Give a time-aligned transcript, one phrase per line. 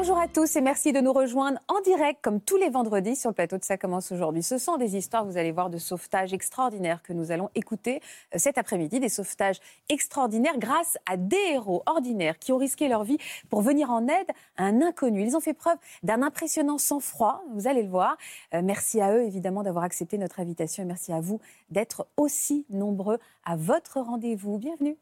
[0.00, 3.30] Bonjour à tous et merci de nous rejoindre en direct comme tous les vendredis sur
[3.30, 4.44] le plateau de Ça commence aujourd'hui.
[4.44, 8.00] Ce sont des histoires, vous allez voir, de sauvetage extraordinaires que nous allons écouter
[8.32, 9.00] euh, cet après-midi.
[9.00, 9.58] Des sauvetages
[9.88, 13.18] extraordinaires grâce à des héros ordinaires qui ont risqué leur vie
[13.50, 15.24] pour venir en aide à un inconnu.
[15.24, 18.16] Ils ont fait preuve d'un impressionnant sang-froid, vous allez le voir.
[18.54, 22.66] Euh, merci à eux évidemment d'avoir accepté notre invitation et merci à vous d'être aussi
[22.70, 24.58] nombreux à votre rendez-vous.
[24.58, 24.96] Bienvenue.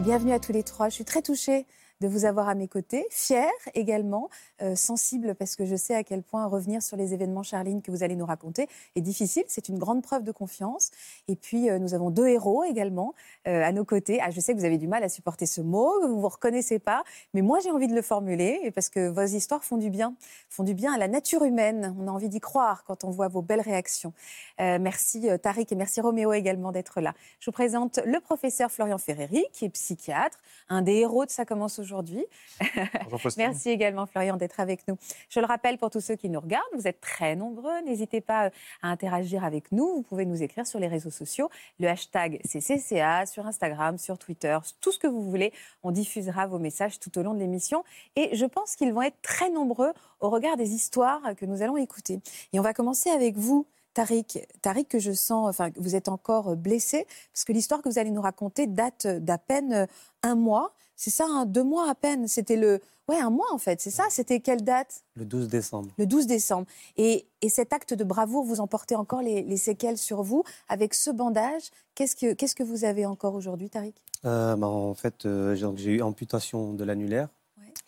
[0.00, 0.88] Bienvenue à tous les trois.
[0.88, 1.66] Je suis très touchée
[2.00, 4.30] de vous avoir à mes côtés, fière également,
[4.62, 7.90] euh, sensible parce que je sais à quel point revenir sur les événements, Charline, que
[7.90, 9.44] vous allez nous raconter est difficile.
[9.48, 10.90] C'est une grande preuve de confiance.
[11.28, 13.14] Et puis, euh, nous avons deux héros également
[13.46, 14.18] euh, à nos côtés.
[14.22, 16.20] Ah, je sais que vous avez du mal à supporter ce mot, que vous ne
[16.20, 19.76] vous reconnaissez pas, mais moi, j'ai envie de le formuler parce que vos histoires font
[19.76, 20.14] du bien,
[20.48, 21.94] font du bien à la nature humaine.
[22.00, 24.12] On a envie d'y croire quand on voit vos belles réactions.
[24.58, 27.14] merci Tariq et merci Roméo également d'être là.
[27.40, 31.44] Je vous présente le professeur Florian Ferreri, qui est psychiatre, un des héros de Ça
[31.44, 32.24] commence aujourd'hui aujourd'hui.
[33.36, 34.96] Merci également, Florian, d'être avec nous.
[35.28, 37.80] Je le rappelle pour tous ceux qui nous regardent, vous êtes très nombreux.
[37.84, 38.50] N'hésitez pas euh,
[38.82, 39.96] à interagir avec nous.
[39.96, 41.50] Vous pouvez nous écrire sur les réseaux sociaux.
[41.78, 45.52] Le hashtag CCCA sur Instagram, sur Twitter, tout ce que vous voulez.
[45.82, 47.84] On diffusera vos messages tout au long de l'émission.
[48.16, 51.76] Et je pense qu'ils vont être très nombreux au regard des histoires que nous allons
[51.76, 52.20] écouter.
[52.52, 53.66] Et on va commencer avec vous.
[53.94, 57.98] Tariq, Tariq, que je sens, enfin, vous êtes encore blessé, parce que l'histoire que vous
[57.98, 59.88] allez nous raconter date d'à peine
[60.22, 60.74] un mois.
[61.00, 62.28] C'est ça, hein, deux mois à peine.
[62.28, 62.78] C'était le.
[63.08, 65.02] Ouais, un mois en fait, c'est ça C'était quelle date?
[65.14, 65.90] Le 12 décembre.
[65.96, 66.66] Le 12 décembre.
[66.98, 70.44] Et, cet acte de bravoure, vous emportez encore les, séquelles sur vous.
[70.68, 73.94] Avec ce bandage, qu'est-ce que, qu'est-ce que vous avez encore aujourd'hui, Tariq?
[74.26, 77.30] Euh, bah, En fait, euh, j'ai eu amputation de l'annulaire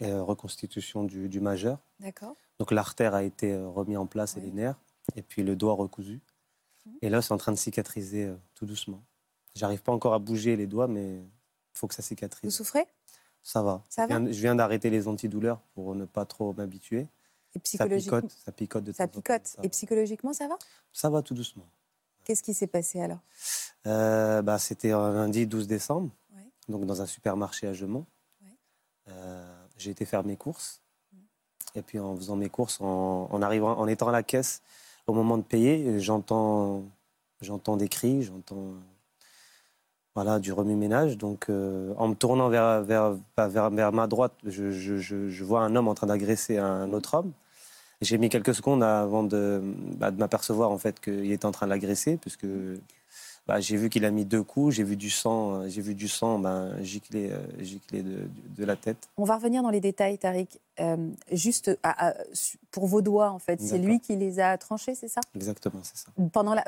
[0.01, 1.81] et euh, reconstitution du, majeur.
[2.01, 2.35] D'accord.
[2.59, 4.81] Donc l'artère a été remise en place et les nerfs.
[5.17, 6.23] Et puis le doigt recousu.
[6.87, 6.91] Mmh.
[7.03, 9.03] Et là, c'est en train de cicatriser tout doucement.
[9.55, 11.17] J'arrive pas encore à bouger les doigts, mais
[11.75, 12.51] il faut que ça cicatrise.
[12.51, 12.87] Vous souffrez?
[13.43, 13.83] Ça va.
[13.89, 17.09] Ça je viens, d'arrêter les antidouleurs pour ne pas trop m'habituer.
[17.55, 19.57] Et psychologiquement Ça picote, ça picote de Ça picote.
[19.63, 20.57] Et psychologiquement, ça va
[20.93, 21.67] Ça va tout doucement.
[22.25, 23.19] Qu'est-ce qui s'est passé alors
[23.87, 26.11] euh, bah, C'était lundi 12 décembre,
[26.69, 28.07] donc dans un supermarché à Gemont.
[29.09, 30.81] Euh, j'ai été faire mes courses.
[31.75, 34.63] Et puis en faisant mes courses, en, arrivant, en étant à la caisse,
[35.07, 36.85] au moment de payer, j'entends,
[37.41, 38.75] j'entends des cris, j'entends
[40.15, 41.17] voilà, du remue-ménage.
[41.19, 45.61] Donc, euh, en me tournant vers, vers, bah, vers, ma droite, je, je, je, vois
[45.61, 47.33] un homme en train d'agresser un autre homme.
[48.03, 49.63] J'ai mis quelques secondes avant de,
[49.97, 52.47] bah, de m'apercevoir en fait qu'il était en train de l'agresser, puisque
[53.47, 55.97] bah, j'ai vu qu'il a mis deux coups, j'ai vu du sang, euh, j'ai vu
[55.97, 59.09] du sang ben, gicler, euh, gicler de, de, la tête.
[59.17, 60.61] On va revenir dans les détails, Tariq.
[60.81, 60.97] Euh,
[61.33, 61.77] juste
[62.71, 65.21] pour vos doigts, en fait, c'est lui qui les a tranchés, c'est ça?
[65.35, 66.11] Exactement, c'est ça.
[66.33, 66.65] Pendant, la,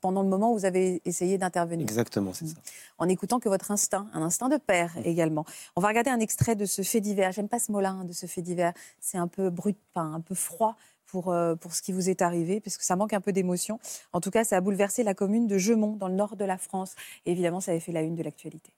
[0.00, 1.84] pendant le moment où vous avez essayé d'intervenir.
[1.84, 2.56] Exactement, c'est ça.
[2.98, 5.44] En écoutant que votre instinct, un instinct de père également.
[5.76, 7.32] On va regarder un extrait de ce fait divers.
[7.32, 8.72] J'aime pas ce mot-là, hein, de ce fait divers.
[9.00, 10.74] C'est un peu brut, un peu froid
[11.06, 13.78] pour, euh, pour ce qui vous est arrivé, parce que ça manque un peu d'émotion.
[14.12, 16.58] En tout cas, ça a bouleversé la commune de Gemont, dans le nord de la
[16.58, 16.94] France.
[17.26, 18.72] Et évidemment, ça avait fait la une de l'actualité.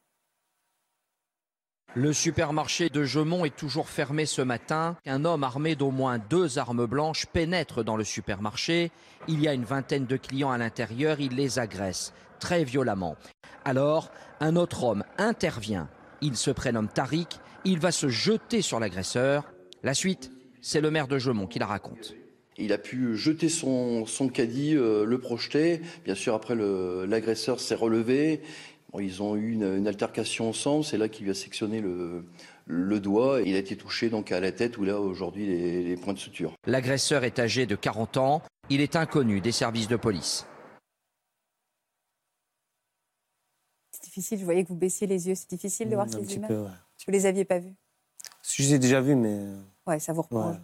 [1.94, 4.98] Le supermarché de Gemont est toujours fermé ce matin.
[5.06, 8.92] Un homme armé d'au moins deux armes blanches pénètre dans le supermarché.
[9.28, 11.20] Il y a une vingtaine de clients à l'intérieur.
[11.20, 13.16] Il les agresse très violemment.
[13.64, 14.10] Alors,
[14.40, 15.88] un autre homme intervient.
[16.20, 17.38] Il se prénomme Tariq.
[17.64, 19.44] Il va se jeter sur l'agresseur.
[19.82, 20.30] La suite,
[20.66, 22.16] c'est le maire de Gemont qui la raconte.
[22.58, 25.80] Il a pu jeter son, son caddie, euh, le projeter.
[26.04, 28.40] Bien sûr, après, l'agresseur s'est relevé.
[28.98, 30.82] ils ont eu une, altercation ensemble.
[30.82, 32.24] C'est là qu'il lui a sectionné le,
[32.66, 33.42] le doigt.
[33.42, 36.18] Il a été touché donc à la tête où là aujourd'hui les, les points de
[36.18, 36.52] suture.
[36.66, 38.42] L'agresseur est âgé de 40 ans.
[38.68, 40.46] Il est inconnu des services de police.
[43.92, 45.36] C'est difficile, je voyais que vous baissiez les yeux.
[45.36, 46.48] C'est difficile de voir ces images.
[46.48, 46.64] Peu,
[47.06, 47.74] Vous les aviez pas vus
[48.42, 49.44] Je les ai déjà vus, mais.
[49.86, 50.58] Ouais, ça vous vraiment.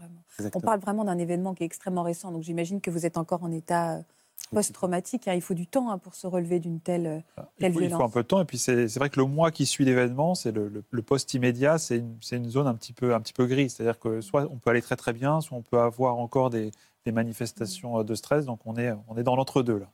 [0.54, 3.44] On parle vraiment d'un événement qui est extrêmement récent, donc j'imagine que vous êtes encore
[3.44, 4.02] en état euh,
[4.50, 5.28] post-traumatique.
[5.28, 5.34] Hein.
[5.34, 7.92] Il faut du temps hein, pour se relever d'une telle, euh, ah, il faut, violence.
[7.92, 8.40] Il faut un peu de temps.
[8.40, 12.18] Et puis c'est vrai que le mois qui suit l'événement, c'est le, post-immédiat, c'est une,
[12.32, 13.74] une, zone un petit peu, un petit peu grise.
[13.74, 16.72] C'est-à-dire que soit on peut aller très très bien, soit on peut avoir encore des,
[17.04, 18.46] des manifestations euh, de stress.
[18.46, 19.90] Donc on est, on est dans l'entre-deux là.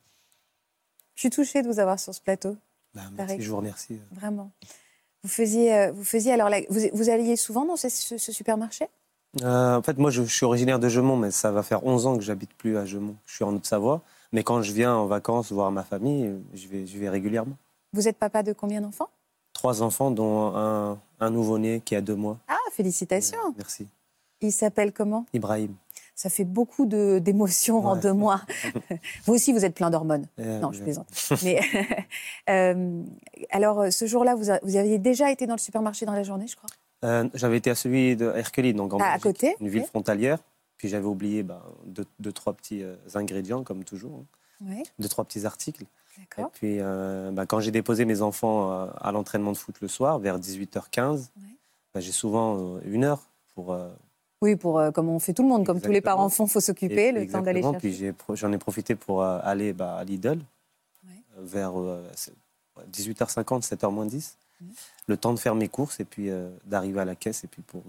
[1.15, 2.55] Je suis touchée de vous avoir sur ce plateau.
[2.95, 3.99] Bah, merci, je vous remercie.
[4.11, 4.51] Vraiment.
[5.21, 8.87] Vous faisiez, vous faisiez alors, vous, vous alliez souvent dans ce supermarché?
[9.43, 12.23] En fait, moi, je, suis originaire de Gemont, mais ça va faire 11 ans que
[12.23, 13.15] j'habite plus à Gemont.
[13.25, 14.01] Je suis en Haute-Savoie.
[14.31, 17.55] Mais quand je viens en vacances voir ma famille, je vais, je vais régulièrement.
[17.93, 19.09] Vous êtes papa de combien d'enfants?
[19.53, 22.37] Trois enfants, dont un, un nouveau-né qui a deux mois.
[22.47, 23.37] Ah, félicitations.
[23.57, 23.87] merci.
[24.41, 25.25] Il s'appelle comment?
[25.33, 25.73] Ibrahim.
[26.15, 28.41] Ça fait beaucoup d'émotions en deux mois.
[29.25, 30.27] vous aussi, vous êtes plein d'hormones.
[30.39, 31.07] Euh, non, je plaisante.
[31.43, 31.61] Mais
[32.49, 33.03] euh,
[33.51, 36.57] alors, ce jour-là, vous, vous, aviez déjà été dans le supermarché dans la journée, je
[36.57, 36.69] crois?
[37.03, 40.39] Euh, J'avais été à celui de Hercule, donc en ah, à côté, une ville frontalière.
[40.77, 44.23] Puis j'avais oublié bah, deux, trois petits ingrédients, comme toujours.
[44.65, 44.83] Hein.
[44.97, 45.83] Deux, trois petits articles.
[46.37, 46.79] Et puis,
[47.33, 51.29] bah, quand j'ai déposé mes enfants à l'entraînement de foot le soir, vers 18h15,
[51.93, 53.23] bah, j'ai souvent une heure
[53.55, 53.75] pour
[54.41, 56.49] oui, pour, euh, comme on fait tout le monde, comme tous les parents font, il
[56.49, 58.13] faut s'occuper, le temps d'aller chercher.
[58.13, 60.39] Puis j'en ai, profité pour euh, aller à Lidl
[61.05, 61.09] euh,
[61.39, 61.73] vers
[62.91, 64.37] 18h50, 7h moins 10.
[65.07, 66.29] Le temps de faire mes courses et puis
[66.65, 67.43] d'arriver à la caisse.
[67.43, 67.81] Et, puis pour,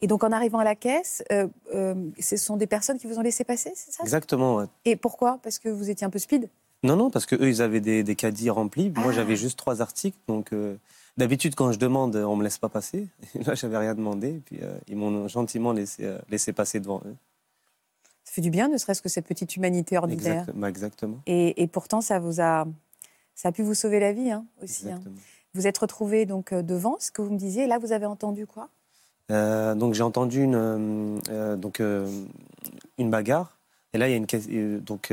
[0.00, 3.44] et donc en arrivant à la caisse, ce sont des personnes qui vous ont laissé
[3.44, 4.02] passer, c'est ça?
[4.02, 4.66] Exactement.
[4.84, 5.38] Et pourquoi?
[5.42, 6.48] Parce que vous étiez un peu speed?
[6.82, 8.90] Non, non, parce qu'eux, ils avaient des, caddies remplis.
[8.90, 9.12] Moi, ah.
[9.12, 10.18] j'avais juste trois articles.
[10.28, 10.52] Donc.
[11.18, 13.08] D'habitude, quand je demande, on ne me laisse pas passer.
[13.44, 14.28] là, je n'avais rien demandé.
[14.28, 17.16] Et puis, euh, ils m'ont gentiment laissé, euh, laissé passer devant eux.
[18.22, 20.46] Ça fait du bien, ne serait-ce que cette petite humanité ordinaire.
[20.54, 21.18] Bah, exactement.
[21.26, 22.68] Et, pourtant, ça, vous a,
[23.34, 24.88] ça a pu vous sauver la vie hein, aussi.
[24.88, 25.00] Hein.
[25.54, 27.64] Vous êtes retrouvé donc, euh, devant, ce que vous me disiez.
[27.64, 28.68] Et là, vous avez entendu quoi?
[29.30, 31.20] Donc, j'ai entendu une,
[31.58, 31.82] donc,
[32.98, 33.58] une bagarre.
[33.92, 34.80] Et là, il y a une.
[34.80, 35.12] Donc,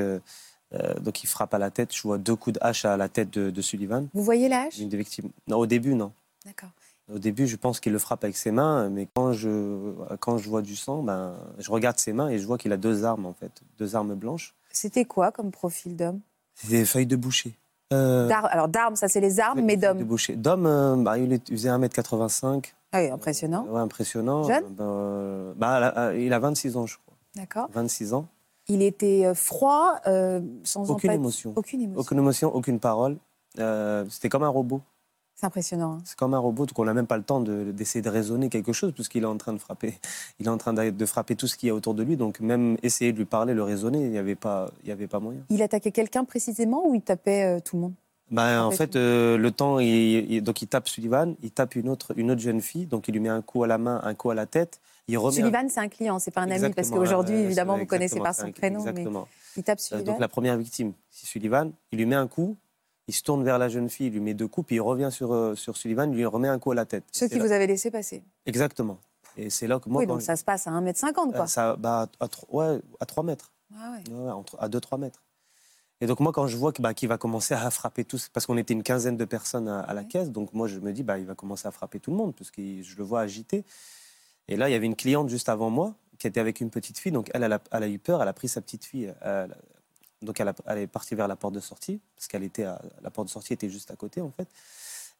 [0.73, 1.93] euh, donc il frappe à la tête.
[1.93, 4.07] Je vois deux coups de hache à la tête de, Sullivan.
[4.13, 4.79] Vous voyez la hache?
[4.79, 5.29] Une des victimes.
[5.47, 6.11] Non, au début, non.
[6.45, 6.69] D'accord.
[7.13, 10.49] Au début, je pense qu'il le frappe avec ses mains, mais quand je, quand je
[10.49, 13.27] vois du sang, ben, je regarde ses mains et je vois qu'il a deux armes,
[13.27, 14.55] en fait, deux armes blanches.
[14.71, 16.21] C'était quoi comme profil d'homme?
[16.55, 17.53] C'était des feuilles de boucher.
[17.93, 20.03] Euh, alors, d'armes, ça c'est les armes, mais d'homme.
[20.35, 22.73] D'homme, euh, bah, il, faisait 1m85.
[22.91, 23.65] Ah oui, impressionnant.
[23.69, 24.43] ouais, impressionnant.
[24.43, 27.15] Jeune ben, bah, Il a 26 ans, je crois.
[27.35, 27.69] D'accord.
[27.73, 28.27] 26 ans.
[28.67, 31.53] Il était euh, froid, euh, sans aucune émotion.
[31.55, 32.01] Aucune émotion.
[32.01, 33.17] Aucune émotion, aucune parole.
[33.59, 34.81] Euh, c'était comme un robot.
[35.35, 35.93] C'est impressionnant.
[35.93, 36.03] Hein.
[36.05, 38.71] C'est comme un robot, donc on n'a même pas le temps d'essayer de, raisonner quelque
[38.73, 39.99] chose, puisqu'il est en train de frapper.
[40.39, 42.39] Il est en train de, frapper tout ce qu'il y a autour de lui, donc
[42.39, 45.19] même essayer de lui parler, le raisonner, il n'y avait, pas, il y avait pas
[45.19, 45.41] moyen.
[45.49, 47.93] Il attaquait quelqu'un précisément ou il tapait tout le monde?
[48.31, 52.31] Ben, en fait, le temps, il, donc il tape Sullivan, il tape une autre, une
[52.31, 54.35] autre jeune fille, donc il lui met un coup à la main, un coup à
[54.35, 54.79] la tête.
[55.07, 58.51] Sullivan, c'est un client, c'est pas un ami, parce qu'aujourd'hui, évidemment, vous connaissez pas son
[58.51, 58.79] prénom.
[58.79, 59.27] Exactement.
[59.55, 60.05] Mais il tape euh, Sullivan.
[60.05, 61.71] Donc la première victime, c'est Sullivan.
[61.91, 62.55] Il lui met un coup,
[63.07, 65.09] il se tourne vers la jeune fille, il lui met deux coups, puis il revient
[65.11, 67.03] sur, euh, sur Sullivan, lui remet un coup à la tête.
[67.11, 68.23] Ce qui vous avez laissé passer.
[68.45, 68.99] Exactement.
[69.37, 70.01] Et c'est là que moi.
[70.01, 71.41] Oui, donc ça se passe à 1m50, quoi.
[71.41, 73.51] Euh, ça, bah, à, ouais, à 3 mètres.
[73.77, 74.31] Ah ouais.
[74.31, 75.23] entre, à 2-3 mètres.
[76.01, 78.57] Et donc moi, quand je vois qu'il bah, va commencer à frapper tous, parce qu'on
[78.57, 81.25] était une quinzaine de personnes à, la caisse, donc moi je me dis, bah, il
[81.25, 83.63] va commencer à frapper tout le monde, parce que je le vois agité.
[84.47, 86.97] Et là, il y avait une cliente juste avant moi qui était avec une petite
[86.97, 87.11] fille.
[87.11, 88.21] Donc, elle, elle a, eu peur.
[88.21, 89.11] Elle a pris sa petite fille.
[90.21, 92.65] Donc, elle, est partie vers la porte de sortie parce qu'elle était
[93.01, 94.47] la porte de sortie était juste à côté, en fait.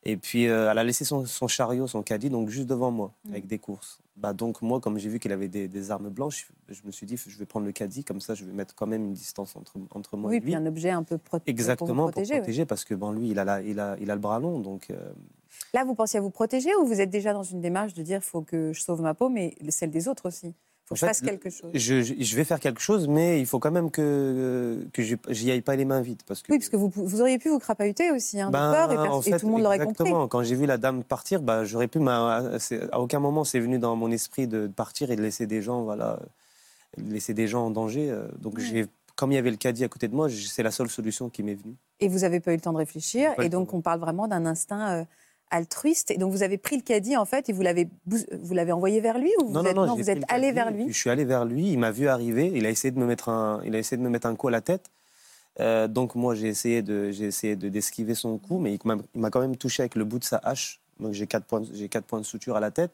[0.07, 3.31] Et puis, euh, elle a laissé son, chariot, son caddie, donc juste devant moi, mmh.
[3.31, 4.00] avec des courses.
[4.15, 7.18] Bah, donc, moi, comme j'ai vu qu'il avait des, armes blanches, je me suis dit,
[7.18, 9.74] je vais prendre le caddie, comme ça, je vais mettre quand même une distance entre,
[9.92, 10.39] entre moi et lui.
[10.39, 11.51] Oui, puis un objet un peu protégé.
[11.51, 14.39] Exactement, pour, protéger, parce que bon, lui, il a, il, a, il a le bras
[14.39, 14.91] long, donc.
[14.91, 15.12] Euh,
[15.74, 18.18] Là, vous pensiez à vous protéger ou vous êtes déjà dans une démarche de dire
[18.18, 20.53] il faut que je sauve ma peau, mais celle des autres aussi?
[20.85, 21.71] Faut que je fasse quelque chose.
[21.74, 25.75] Je, vais faire quelque chose, mais il faut quand même que, que j'y aille pas
[25.75, 26.21] les mains vides.
[26.27, 26.51] Parce que...
[26.51, 29.38] Oui, parce que vous, vous auriez pu vous crapahuter aussi, hein, de ben, peur, et,
[29.39, 30.03] tout le monde l'aurait compris.
[30.03, 30.27] Exactement.
[30.27, 32.00] Quand j'ai vu la dame partir, bah, j'aurais pu.
[32.07, 35.81] À aucun moment, c'est venu dans mon esprit de partir et de laisser des gens,
[35.83, 36.19] voilà,
[36.98, 38.12] laisser des gens en danger.
[38.12, 40.71] Euh, donc, j'ai comme il y avait le caddie à côté de moi, c'est la
[40.71, 41.75] seule solution qui m'est venue.
[42.00, 44.45] Et vous n'avez pas eu le temps de réfléchir, et donc on parle vraiment d'un
[44.45, 45.03] instinct euh,
[45.51, 46.11] altruiste.
[46.11, 48.99] Et donc vous avez pris le caddie en fait et vous l'avez vous l'avez envoyé
[49.01, 51.25] vers lui ou vous non, êtes, non, vous êtes allé vers lui Je suis allé
[51.25, 51.71] vers lui.
[51.71, 52.51] Il m'a vu arriver.
[52.53, 54.47] Il a essayé de me mettre un il a essayé de me mettre un coup
[54.47, 54.89] à la tête.
[55.59, 58.79] Euh, donc moi j'ai essayé de j'ai essayé de d'esquiver son coup, mais il
[59.19, 60.81] m'a quand même touché avec le bout de sa hache.
[60.99, 62.91] Donc j'ai quatre points j'ai quatre points de suture à la tête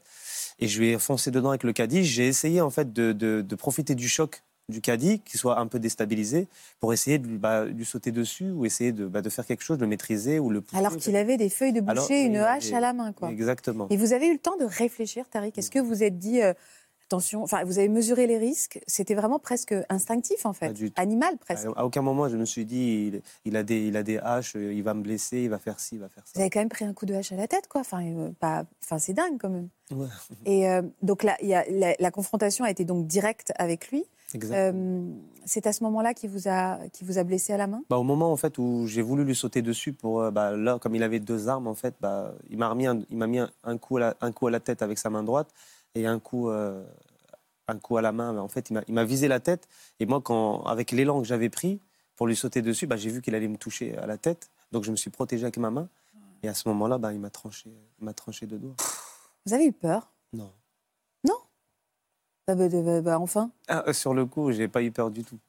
[0.60, 2.03] et je lui ai foncé dedans avec le caddie.
[2.03, 5.68] J'ai essayé en fait de, de, de profiter du choc du caddie, qui soit un
[5.68, 6.48] peu déstabilisé,
[6.80, 9.78] pour essayer de, bah, lui sauter dessus ou essayer de, bah, de, faire quelque chose,
[9.78, 12.80] de le maîtriser ou le Alors qu'il avait des feuilles de boucher, une hache à
[12.80, 13.13] la main.
[13.13, 13.30] Quoi.
[13.30, 13.88] Exactement.
[13.90, 15.58] Et vous avez eu le temps de réfléchir, Tariq?
[15.58, 16.54] Est-ce que vous êtes dit, euh,
[17.06, 18.80] attention, enfin, vous avez mesuré les risques?
[18.88, 21.68] C'était vraiment presque instinctif, en fait, animal presque.
[21.75, 24.74] À, aucun moment, je me suis dit, il, a des, il a des haches, euh,
[24.74, 26.32] il va me blesser, il va faire ci, il va faire ça.
[26.36, 27.82] Vous avez quand même pris un coup de hache à la tête, quoi.
[27.82, 29.70] Enfin, euh, pas, enfin c'est dingue, quand même.
[30.46, 30.68] Et
[31.01, 34.06] donc, là, y a, la, la confrontation a été donc directe avec lui.
[34.36, 35.02] Euh,
[35.46, 37.84] c'est à ce moment-là qu'il vous a qui vous a blessé à la main?
[37.90, 40.78] Bah, Au moment en fait où j'ai voulu lui sauter dessus pour euh, bah, là
[40.80, 43.40] comme il avait deux armes en fait bah, il m'a mis un, il m'a mis
[43.40, 45.50] un, coup à la, un coup à la tête avec sa main droite
[45.96, 46.84] et un coup euh,
[47.72, 48.38] un coup à la main.
[48.38, 49.68] En fait, il m'a visé la tête.
[50.00, 51.80] Et moi, quand, avec l'élan que j'avais pris
[52.16, 54.50] pour lui sauter dessus, bah, j'ai vu qu'il allait me toucher à la tête.
[54.72, 55.88] Donc, je me suis protégé avec ma main.
[56.44, 57.70] Et à ce moment-là, bah, il m'a tranché,
[58.16, 58.76] tranché deux doigts.
[59.46, 60.12] Vous avez eu peur?
[60.34, 60.52] Non
[62.48, 65.40] bah, bah, bah, Enfin ah, Sur le coup, j'ai pas eu peur du tout.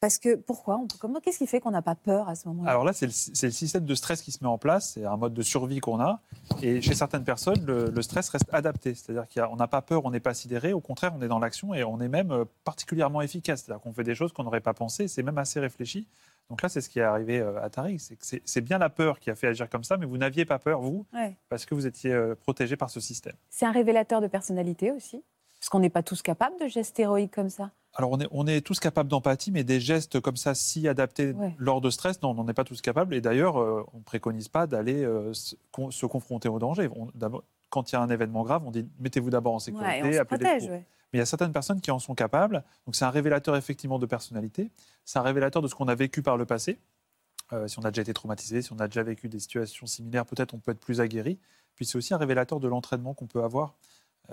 [0.00, 0.82] Parce que pourquoi
[1.22, 2.70] Qu'est-ce qui fait qu'on n'a pas peur à ce moment-là?
[2.70, 3.12] Alors là, c'est le,
[3.50, 4.92] système de stress qui se met en place.
[4.92, 6.20] C'est un mode de survie qu'on a.
[6.62, 8.94] Et chez certaines personnes, le, stress reste adapté.
[8.94, 10.74] C'est-à-dire qu'on n'a pas peur, on n'est pas sidéré.
[10.74, 13.64] Au contraire, on est dans l'action et on est même euh, particulièrement efficace.
[13.64, 15.08] C'est-à-dire qu'on fait des choses qu'on n'aurait pas pensé.
[15.08, 16.06] C'est même assez réfléchi.
[16.50, 17.98] Donc là, c'est ce qui est arrivé euh, à Tariq.
[18.20, 20.80] C'est bien la peur qui a fait agir comme ça, mais vous n'aviez pas peur,
[20.80, 21.06] vous,
[21.48, 23.34] parce que vous étiez euh, protégé par ce système.
[23.48, 25.24] C'est un révélateur de personnalité aussi
[25.66, 28.78] Parce qu'on n'est pas tous capables de gestes héroïques comme ça alors, on est, tous
[28.78, 32.46] capables d'empathie, mais des gestes comme ça, si adaptés lors de stress, non, on n'en
[32.46, 33.14] est pas tous capables.
[33.14, 36.90] Et d'ailleurs, euh, on ne préconise pas d'aller euh, se, confronter au danger.
[37.70, 40.68] quand il y a un événement grave, on dit mettez-vous d'abord en sécurité, appelez les
[40.68, 42.62] Mais il y a certaines personnes qui en sont capables.
[42.84, 44.70] Donc, c'est un révélateur effectivement de personnalité.
[45.06, 46.78] C'est un révélateur de ce qu'on a vécu par le passé.
[47.54, 50.26] Euh, si on a déjà été traumatisé, si on a déjà vécu des situations similaires,
[50.26, 51.38] peut-être on peut être plus aguerri.
[51.76, 53.74] Puis c'est aussi un révélateur de l'entraînement qu'on peut avoir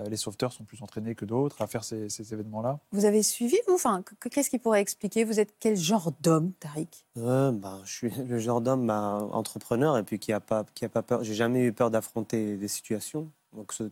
[0.08, 2.80] les sauveteurs sont plus entraînés que d'autres à faire ces, événements-là.
[2.92, 3.74] Vous avez suivi, vous?
[3.74, 5.24] Enfin, Qu'est-ce qui pourrait expliquer?
[5.24, 7.04] Vous êtes quel genre d'homme, Tariq?
[7.18, 10.84] Euh, bah, Je suis le genre d'homme bah, entrepreneur et puis qui n'a pas, qui
[10.84, 11.22] a pas peur.
[11.22, 13.30] J'ai jamais eu peur d'affronter des situations,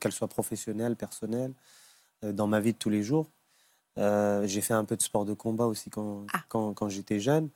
[0.00, 1.52] qu'elles soient professionnelles, personnelles,
[2.24, 3.30] euh, dans ma vie de tous les jours.
[3.96, 6.40] j'ai fait un peu de sport de combat aussi quand, ah.
[6.48, 7.48] quand, quand j'étais jeune.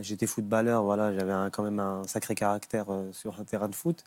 [0.00, 4.02] j'étais footballeur, voilà, j'avais quand même un sacré caractère sur un terrain de foot.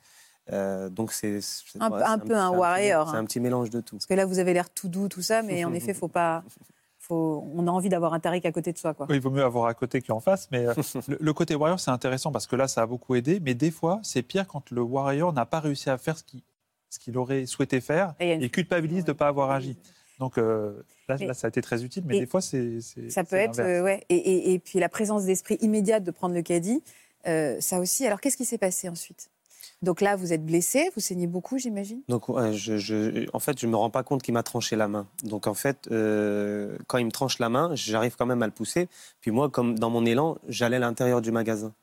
[0.54, 1.40] Euh, donc c'est
[1.80, 3.10] un, peu un, warrior.
[3.10, 3.98] C'est un, petit mélange de tout.
[3.98, 6.44] Parce que là, vous avez l'air tout doux, tout ça, mais en effet, faut pas.
[7.00, 8.94] Faut, on a envie d'avoir un Tariq à côté de soi.
[8.94, 9.06] Quoi.
[9.10, 10.50] Oui, il vaut mieux avoir à côté qu'en face.
[10.52, 10.74] Mais euh,
[11.08, 13.40] le, côté warrior, c'est intéressant parce que là, ça a beaucoup aidé.
[13.40, 16.42] Mais des fois, c'est pire quand le warrior n'a pas réussi à faire ce qu'il
[16.90, 19.78] ce qu'il aurait souhaité faire et, culpabilise de ne pas avoir agi.
[20.20, 22.82] Donc euh, là, là, ça a été très utile, mais des fois, c'est.
[23.08, 24.04] Ça peut être, ouais.
[24.10, 26.84] Et, et, puis la présence d'esprit immédiate de prendre le caddie,
[27.24, 28.06] ça aussi.
[28.06, 29.30] Alors, qu'est-ce qui s'est passé ensuite?
[29.84, 32.02] Donc là, vous êtes blessé, vous saignez beaucoup, j'imagine?
[32.08, 35.06] Donc, je, en fait, je ne me rends pas compte qu'il m'a tranché la main.
[35.24, 38.52] Donc, en fait, euh, quand il me tranche la main, j'arrive quand même à le
[38.52, 38.88] pousser.
[39.22, 41.74] Puis moi, comme dans mon élan, j'allais à l'intérieur du magasin.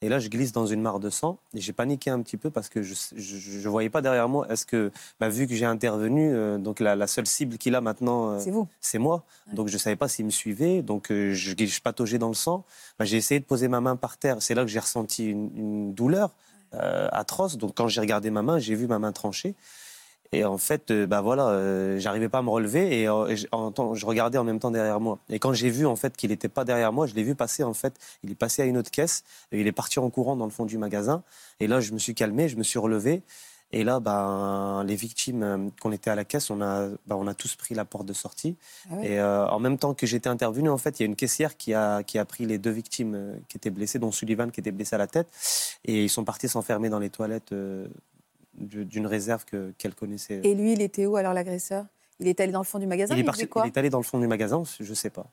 [0.00, 1.38] Et là, je glisse dans une mare de sang.
[1.54, 4.46] Et j'ai paniqué un petit peu parce que je ne voyais pas derrière moi.
[4.48, 8.32] Est-ce que, bah, vu que j'ai intervenu, euh, donc la, seule cible qu'il a maintenant,
[8.32, 8.68] euh, c'est vous.
[8.80, 9.24] C'est moi.
[9.54, 10.82] Donc je ne savais pas s'il me suivait.
[10.82, 12.64] Donc je, je pataugeais dans le sang.
[12.98, 14.36] Bah, j'ai essayé de poser ma main par terre.
[14.40, 16.34] C'est là que j'ai ressenti une douleur.
[16.74, 17.56] Euh, atroce.
[17.56, 19.54] Donc quand j'ai regardé ma main, j'ai vu ma main tranchée.
[20.32, 24.36] Et en fait, euh, bah voilà, euh, j'arrivais pas à me relever et, je regardais
[24.36, 25.18] en même temps derrière moi.
[25.30, 27.64] Et quand j'ai vu en fait qu'il n'était pas derrière moi, je l'ai vu passer
[27.64, 27.94] en fait.
[28.22, 29.24] Il est passé à une autre caisse.
[29.52, 31.22] Et il est parti en courant dans le fond du magasin.
[31.60, 33.22] Et là, je me suis calmé, je me suis relevé.
[33.70, 37.26] Et là, ben, les victimes euh, qu'on était à la caisse, on a, ben, on
[37.26, 38.56] a tous pris la porte de sortie.
[38.90, 41.16] Ah et euh, en même temps que j'étais intervenu, en fait, il y a une
[41.16, 44.50] caissière qui a, qui a pris les deux victimes euh, qui étaient blessées, dont Sullivan
[44.50, 45.28] qui était blessé à la tête.
[45.84, 47.54] Et ils sont partis s'enfermer dans les toilettes
[48.54, 49.44] d'une réserve
[49.76, 50.40] qu'elle connaissait.
[50.44, 51.84] Et lui, il était où alors l'agresseur?
[52.20, 53.62] Il est allé dans le fond du magasin il, est, parti, quoi?
[53.64, 55.26] il est allé dans le fond du magasin, je ne sais pas.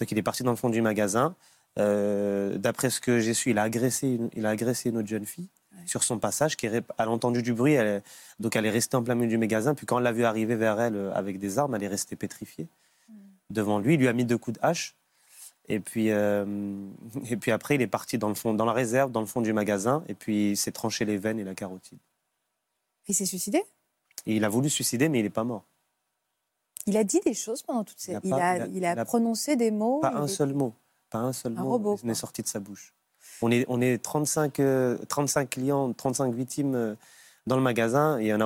[0.00, 1.34] Donc il est parti dans le fond du magasin.
[1.76, 5.26] D'après ce que j'ai su, il a agressé une, il a agressé une autre jeune
[5.26, 5.48] fille
[5.84, 8.02] sur son passage, qui a entendu du bruit, elle,
[8.40, 10.56] donc elle est restée en plein milieu du magasin, puis quand on l'a vu arriver
[10.56, 12.66] vers elle euh, avec des armes, elle est restée pétrifiée
[13.08, 13.14] hmm.
[13.50, 14.94] devant lui, il lui a mis deux coups de hache,
[15.68, 16.44] et puis, euh,
[17.30, 19.42] et puis après il est parti dans, le fond, dans la réserve, dans le fond
[19.42, 21.98] du magasin, et puis il s'est tranché les veines et la carotide.
[23.08, 23.62] Il s'est suicidé?
[24.26, 25.64] Il a voulu suicider, mais il n'est pas mort.
[26.86, 28.16] Il a dit des choses pendant toutes ces...
[28.24, 30.74] Il a, il a, prononcé des mots Pas un seul mot.
[31.10, 32.94] Pas un seul mot n'est sorti de sa bouche.
[33.42, 34.60] On est, on est 35,
[35.08, 36.94] 35 euh, clients, 35 victimes euh,
[37.46, 38.38] dans le magasin et, a,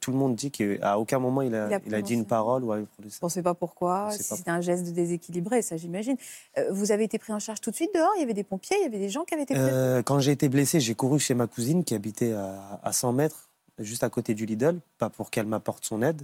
[0.00, 2.72] tout le monde dit qu'à aucun moment il a, il a, dit une parole ou
[2.72, 3.18] a produit ça.
[3.22, 6.16] On ne sait pas pourquoi, si c'était un geste déséquilibré, ça j'imagine.
[6.56, 8.12] Euh, vous avez été pris en charge tout de suite dehors?
[8.16, 10.04] Il y avait des pompiers, il y avait des gens qui avaient été pris?
[10.04, 13.48] Quand j'ai été blessé, j'ai couru chez ma cousine qui habitait à, à 100 mètres,
[13.78, 16.22] juste à côté du Lidl, pas pour qu'elle m'apporte son aide.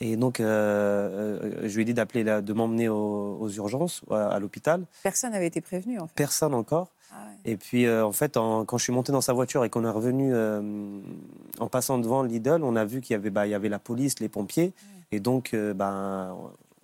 [0.00, 4.84] Et donc, euh, euh, je lui ai dit d'appeler, de m'emmener aux, urgences, à, l'hôpital.
[5.02, 6.14] Personne n'avait été prévenu, en fait.
[6.16, 6.88] Personne encore.
[7.14, 9.84] Ah et puis, euh, en fait, quand je suis monté dans sa voiture et qu'on
[9.84, 10.34] est revenu
[11.58, 13.78] en passant devant Lidl, on a vu qu'il y avait, bah, il y avait la
[13.78, 14.72] police, les pompiers.
[15.12, 16.36] Et donc, bah,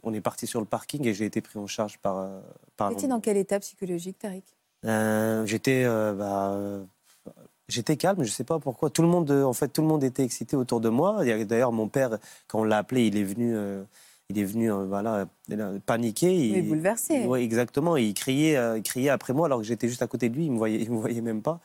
[0.02, 2.28] on est parti sur le parking et j'ai été pris en charge par.
[2.76, 4.44] par Vous dans quel état psychologique, Tariq?
[5.46, 6.56] J'étais bah,
[7.70, 8.90] J'étais calme, je ne sais pas pourquoi.
[8.90, 11.24] Tout le monde, en fait, tout le monde était excité autour de moi.
[11.24, 12.18] D'ailleurs, mon père,
[12.48, 13.84] quand on l'a appelé, il est venu, euh,
[14.30, 15.26] il est venu, euh, voilà,
[15.86, 16.34] paniquer.
[16.34, 17.24] Il est bouleversé.
[17.26, 17.96] Oui, exactement.
[17.96, 20.46] Il criait, euh, il criait après moi, alors que j'étais juste à côté de lui.
[20.46, 21.60] Il me voyait, il me voyait même pas.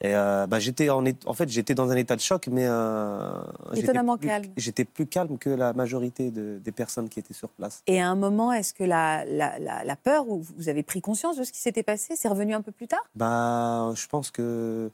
[0.00, 3.30] Et euh, bah, j'étais en, en, fait, j'étais dans un état de choc, mais euh,
[3.74, 4.46] étonnamment calme.
[4.56, 7.82] J'étais plus calme que la majorité des personnes qui étaient sur place.
[7.88, 11.36] Et à un moment, est-ce que la, la, la, peur, ou vous avez pris conscience
[11.36, 13.02] de ce qui s'était passé, c'est revenu un peu plus tard?
[13.16, 14.90] Bah, je pense que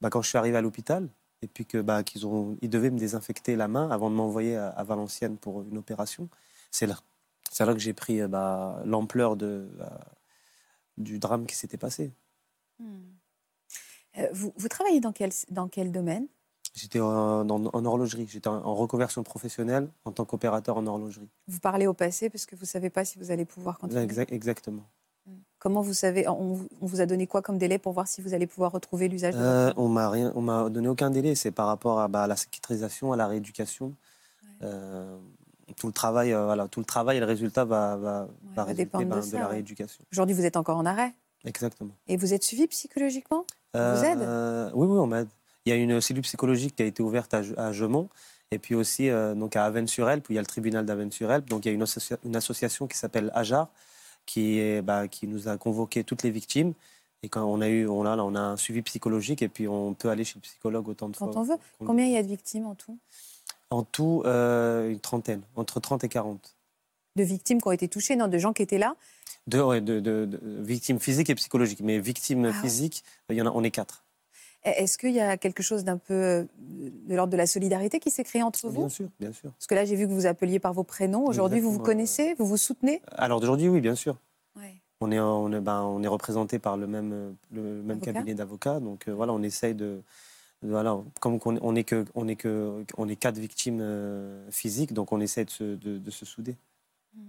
[0.00, 1.08] bah, quand je suis arrivé à l'hôpital,
[1.42, 4.56] et puis que bah, qu'ils ont, ils devaient me désinfecter la main avant de m'envoyer
[4.56, 6.28] à, Valenciennes pour une opération.
[6.74, 6.98] C'est là,
[7.52, 9.68] c'est là que j'ai pris bah, l'ampleur de,
[10.98, 12.10] du drame qui s'était passé.
[12.80, 13.12] Hmm.
[14.18, 16.26] Euh, vous, travaillez dans quel, dans quel domaine?
[16.74, 18.26] J'étais en, en, horlogerie.
[18.28, 21.28] J'étais en, reconversion professionnelle en tant qu'opérateur en horlogerie.
[21.46, 24.26] Vous parlez au passé parce que vous ne savez pas si vous allez pouvoir continuer
[24.30, 24.82] Exactement.
[25.26, 25.36] Hmm.
[25.60, 28.48] Comment vous savez on, vous a donné quoi comme délai pour voir si vous allez
[28.48, 31.36] pouvoir retrouver l'usage euh, On m'a rien, on m'a donné aucun délai.
[31.36, 33.94] C'est par rapport à, bah, la cicatrisation, à la rééducation.
[34.62, 35.16] Euh,
[35.76, 39.20] tout le travail, voilà, tout le travail et le résultat va, va, va, dépendre ben,
[39.20, 40.04] de, la rééducation.
[40.12, 41.14] Aujourd'hui, vous êtes encore en arrêt.
[41.44, 41.90] Exactement.
[42.06, 43.44] Et vous êtes suivi psychologiquement?
[43.74, 44.20] On vous aide?
[44.20, 45.28] Euh, Oui, oui, on m'aide.
[45.66, 48.08] Il y a une cellule psychologique qui a été ouverte à, à Gemont.
[48.50, 51.48] Et puis aussi euh, donc à Avennes-sur-Elpe, où il y a le tribunal d'Avennes-sur-Elpe.
[51.48, 51.84] Donc il y a une,
[52.24, 53.68] une association qui s'appelle Ajar,
[54.26, 56.72] qui, est, bah, qui nous a convoqué toutes les victimes.
[57.22, 59.66] Et quand on a eu, on a, là, on a un suivi psychologique et puis
[59.66, 61.26] on peut aller chez le psychologue autant de fois.
[61.26, 61.56] Quand on veut.
[61.84, 62.98] Combien il y a de victimes en tout?
[63.74, 66.54] En tout, euh, une trentaine, entre 30 et 40.
[67.16, 68.94] De victimes qui ont été touchées, non, de gens qui étaient là?
[69.48, 71.80] De, de, victimes physiques et psychologiques.
[71.80, 74.04] Mais victimes ah physiques, il y en a, on est quatre.
[74.62, 78.12] Est-ce qu'il y a quelque chose d'un peu euh, de l'ordre de la solidarité qui
[78.12, 78.82] s'est créé entre vous?
[78.82, 79.50] Bien sûr, bien sûr.
[79.50, 81.26] Parce que là, j'ai vu que vous appeliez par vos prénoms.
[81.26, 82.34] Aujourd'hui, vous vous connaissez?
[82.38, 83.02] Vous vous soutenez?
[83.16, 84.16] Alors d'aujourd'hui, oui, bien sûr.
[85.00, 88.78] On est, on est, ben, on est représenté par le même, le même cabinet d'avocats.
[88.78, 90.00] Donc euh, voilà, on essaye de.
[90.66, 95.12] Voilà, comme on n'est que, on est que, on est quatre victimes euh, physiques, donc
[95.12, 96.56] on essaie de se, de, se souder.
[97.14, 97.20] Hmm.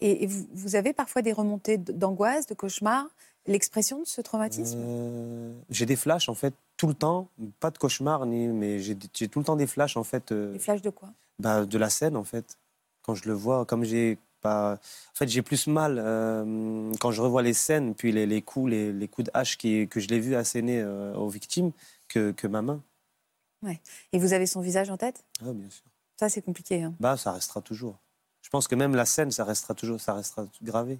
[0.00, 3.06] Et, vous, avez parfois des remontées d'angoisse, de cauchemar,
[3.46, 4.78] l'expression de ce traumatisme?
[4.80, 7.28] Euh, J'ai des flashs en fait tout le temps,
[7.60, 10.32] pas de cauchemar, ni, mais j'ai tout le temps des flashs en fait.
[10.32, 11.10] Euh, des flashs de quoi?
[11.38, 12.56] bah, De la scène en fait.
[13.02, 14.74] Quand je le vois, comme j'ai pas.
[14.74, 18.70] En fait, j'ai plus mal euh, quand je revois les scènes, puis les, les coups,
[18.70, 21.72] les, les, coups de hache qui, que je l'ai vu asséner aux victimes,
[22.10, 22.82] que, que ma main.
[23.62, 23.80] Ouais.
[24.12, 25.24] Et vous avez son visage en tête?
[25.40, 25.84] Ah, bien sûr.
[26.18, 26.82] Ça, c'est compliqué.
[26.82, 26.94] Hein.
[27.00, 27.96] Bah, ça restera toujours
[28.42, 30.98] je pense que même la scène, ça restera toujours, ça restera gravé.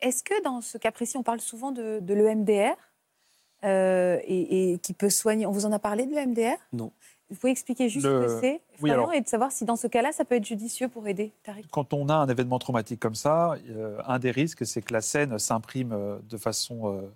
[0.00, 2.76] Est-ce que dans ce cas précis, on parle souvent de, de l'EMDR
[3.64, 5.46] euh, et, qui peut soigner?
[5.46, 6.92] On vous en a parlé de l'EMDR Non.
[7.30, 8.60] Vous pouvez expliquer juste ce que c'est
[9.14, 11.32] et de savoir si dans ce cas-là, ça peut être judicieux pour aider
[11.70, 15.00] Quand on a un événement traumatique comme ça, euh, un des risques, c'est que la
[15.00, 17.10] scène s'imprime euh, de façon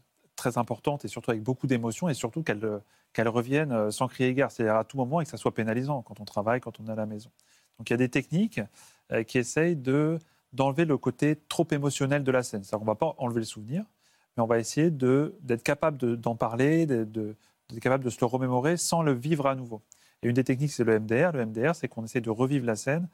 [0.51, 2.81] très importante et surtout avec beaucoup d'émotions et surtout qu'elle
[3.13, 6.21] qu'elle revienne sans crier gare, c'est-à-dire à tout moment et que ça soit pénalisant quand
[6.21, 7.31] on travaille, quand on est à la maison.
[7.79, 8.61] Donc il y a des techniques
[9.13, 10.19] euh, qui essaye de,
[10.53, 12.65] d'enlever le côté trop émotionnel de la scène.
[12.65, 13.85] C'est-à-dire ne va pas enlever le souvenir,
[14.37, 18.27] mais on va essayer de, d'être capable d'en parler, de, d'être capable de se le
[18.27, 19.83] remémorer sans le vivre à nouveau.
[20.23, 21.33] Et une des techniques, c'est le MDR.
[21.33, 23.09] Le MDR, c'est qu'on essaie de revivre la scène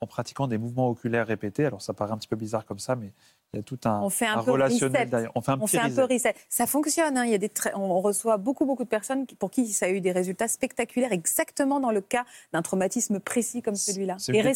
[0.00, 1.66] en pratiquant des mouvements oculaires répétés.
[1.66, 3.12] Alors ça paraît un petit peu bizarre comme ça, mais
[3.52, 5.30] il y a tout un, on fait un, relationnel derrière.
[5.34, 6.34] On fait un, on fait un peu reset.
[6.48, 7.18] Ça fonctionne.
[7.18, 7.24] Hein.
[7.24, 10.00] Il y a des on reçoit beaucoup, beaucoup de personnes pour qui ça a eu
[10.00, 14.16] des résultats spectaculaires, exactement dans le cas d'un traumatisme précis comme celui-là.
[14.18, 14.46] C'est une,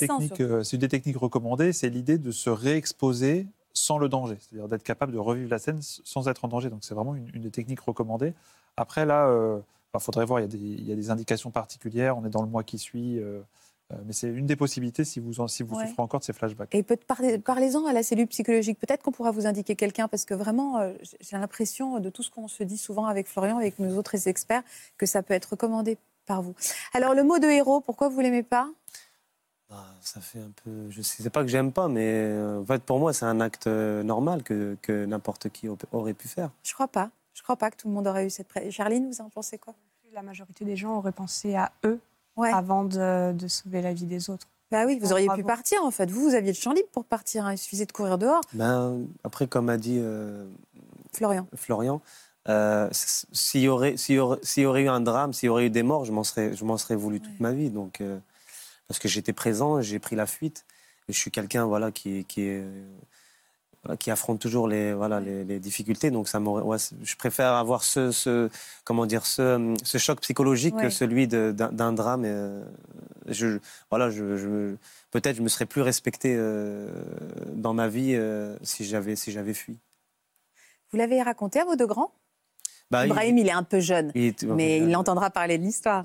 [0.41, 1.73] euh, une, des techniques recommandées.
[1.73, 5.81] C'est l'idée de se réexposer sans le danger, c'est-à-dire d'être capable de revivre la scène
[5.83, 6.71] sans être en danger.
[6.71, 8.33] Donc c'est vraiment une, des techniques recommandées.
[8.77, 9.59] Après là, il euh,
[9.93, 10.41] bah, faudrait voir.
[10.41, 12.17] Il y, a des, il y, a des, indications particulières.
[12.17, 13.19] On est dans le mois qui suit.
[13.19, 13.41] Euh,
[14.07, 16.75] mais c'est une des possibilités si vous, si vous souffrez encore de ces flashbacks.
[16.75, 18.79] Et parlez-en à la cellule psychologique.
[18.79, 22.31] Peut-être qu'on pourra vous indiquer quelqu'un, parce que vraiment, euh, j'ai l'impression de tout ce
[22.31, 24.63] qu'on se dit souvent avec Florian, avec nos autres experts,
[24.99, 26.55] que ça peut être recommandé par vous.
[26.93, 28.69] Alors, le mot de héros, pourquoi vous l'aimez pas?
[29.69, 30.91] Bah, ça fait un peu.
[30.91, 33.67] Je sais pas que j'aime pas, mais euh, en fait, pour moi, c'est un acte
[33.67, 36.51] normal que, que n'importe qui aurait pu faire.
[36.63, 37.11] Je crois pas.
[37.35, 38.49] Je crois pas que tout le monde aurait eu cette.
[38.71, 39.75] Charline, vous en pensez quoi?
[40.13, 41.99] La majorité des gens auraient pensé à eux
[42.43, 44.47] avant de, sauver la vie des autres.
[44.71, 46.11] Bah oui, vous auriez pu partir en fait.
[46.11, 47.47] Vous, vous aviez le champ libre pour partir.
[47.47, 47.53] Hein.
[47.53, 48.41] Il suffisait de courir dehors.
[48.55, 50.47] Ben, après, comme a dit euh,
[51.13, 52.01] Florian, Florian
[52.49, 55.71] euh, s'il y, aurait, y, aurait, y aurait eu un drame, s'il y aurait eu
[55.71, 57.71] des morts, je m'en serais, je m'en serais voulu toute ma vie.
[57.71, 58.19] Donc, euh,
[58.89, 60.65] parce que j'étais présent, j'ai pris la fuite.
[61.09, 62.65] Et je suis quelqu'un voilà, qui, qui est
[63.99, 66.11] qui affrontent toujours les, voilà, les, difficultés.
[66.11, 68.49] Donc, ça ouais, je préfère avoir ce, ce
[68.85, 72.23] comment dire, ce, ce, choc psychologique que celui d'un drame.
[72.25, 72.65] Euh,
[73.27, 73.59] je,
[73.91, 74.75] voilà, je,
[75.11, 76.89] peut-être je me serais plus respecté euh,
[77.53, 79.79] dans ma vie euh, si j'avais si j'avais fui.
[80.91, 82.13] Vous l'avez raconté à vos deux grands?
[82.91, 86.05] Bah, Ibrahim, il, est un peu jeune, mais il entendra parler de l'histoire.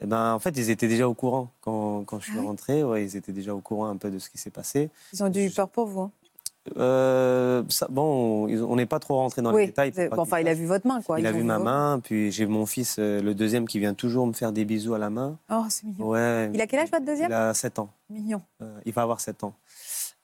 [0.00, 2.82] Eh ben, en fait, ils étaient déjà au courant quand, quand je suis ah rentré.
[2.82, 4.90] Ouais, ils étaient déjà au courant un peu de ce qui s'est passé.
[5.12, 6.00] Ils ont dû eu peur pour vous.
[6.00, 6.12] Hein
[6.76, 9.92] euh, bon, on n'est pas trop rentré dans les détails.
[10.16, 11.18] enfin, il a vu votre main, quoi.
[11.18, 14.26] Il a vu ma main, puis j'ai mon fils, euh, le deuxième, qui vient toujours
[14.26, 15.38] me faire des bisous à la main.
[15.50, 16.08] Oh, c'est mignon.
[16.08, 16.50] Ouais.
[16.54, 17.30] Il a quel âge, votre deuxième?
[17.30, 17.90] Il a 7 ans.
[18.10, 18.42] Mignon.
[18.62, 19.54] Euh, il va avoir 7 ans.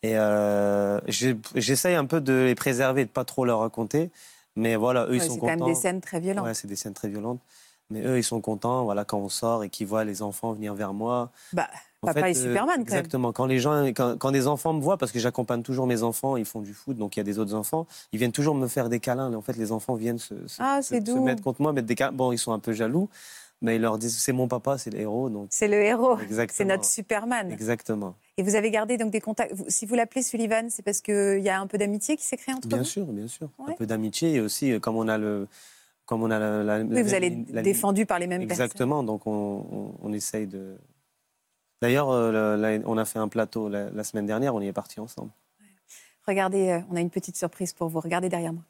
[0.03, 0.15] Et
[1.57, 4.11] j'essaye un peu de les préserver, de pas trop leur raconter.
[4.55, 5.47] Mais voilà, eux, ils sont contents.
[5.47, 6.45] C'est quand même des scènes très violentes.
[6.45, 7.41] Ouais, c'est des scènes très violentes.
[7.91, 10.75] Mais eux, ils sont contents, voilà, quand on sort et qu'ils voient les enfants venir
[10.75, 11.31] vers moi.
[11.53, 11.69] Bah,
[12.01, 13.33] papa est euh, Superman, Exactement.
[13.33, 16.45] Quand les gens, quand, des enfants me voient, parce que j'accompagne toujours mes enfants, ils
[16.45, 18.89] font du foot, donc il y a des autres enfants, ils viennent toujours me faire
[18.89, 19.33] des câlins.
[19.35, 20.81] En fait, les enfants viennent se, ah,
[21.25, 22.13] mettre contre moi, mettre des câlins.
[22.13, 23.09] Bon, ils sont un peu jaloux,
[23.61, 25.29] mais ils leur disent c'est mon papa, c'est le héros.
[25.29, 25.49] Donc...
[25.51, 26.19] C'est le héros.
[26.51, 27.51] C'est notre Superman.
[27.51, 28.15] Exactement.
[28.37, 29.55] Et vous avez gardé donc des contacts.
[29.69, 32.55] Si vous l'appelez Sullivan, c'est parce qu'il y a un peu d'amitié qui s'est créé
[32.55, 32.85] entre bien vous?
[32.85, 33.49] Bien sûr, bien sûr.
[33.67, 35.49] Un peu d'amitié et aussi euh, comme on a le
[36.09, 40.47] comme on a la, oui, vous allez défendu par les mêmes Exactement, donc on, essaye
[40.47, 40.79] de.
[41.81, 45.31] D'ailleurs, euh, on a fait un plateau la, semaine dernière, on y est parti ensemble.
[46.27, 48.01] Regardez, euh, on a une petite surprise pour vous.
[48.01, 48.63] Regardez derrière moi.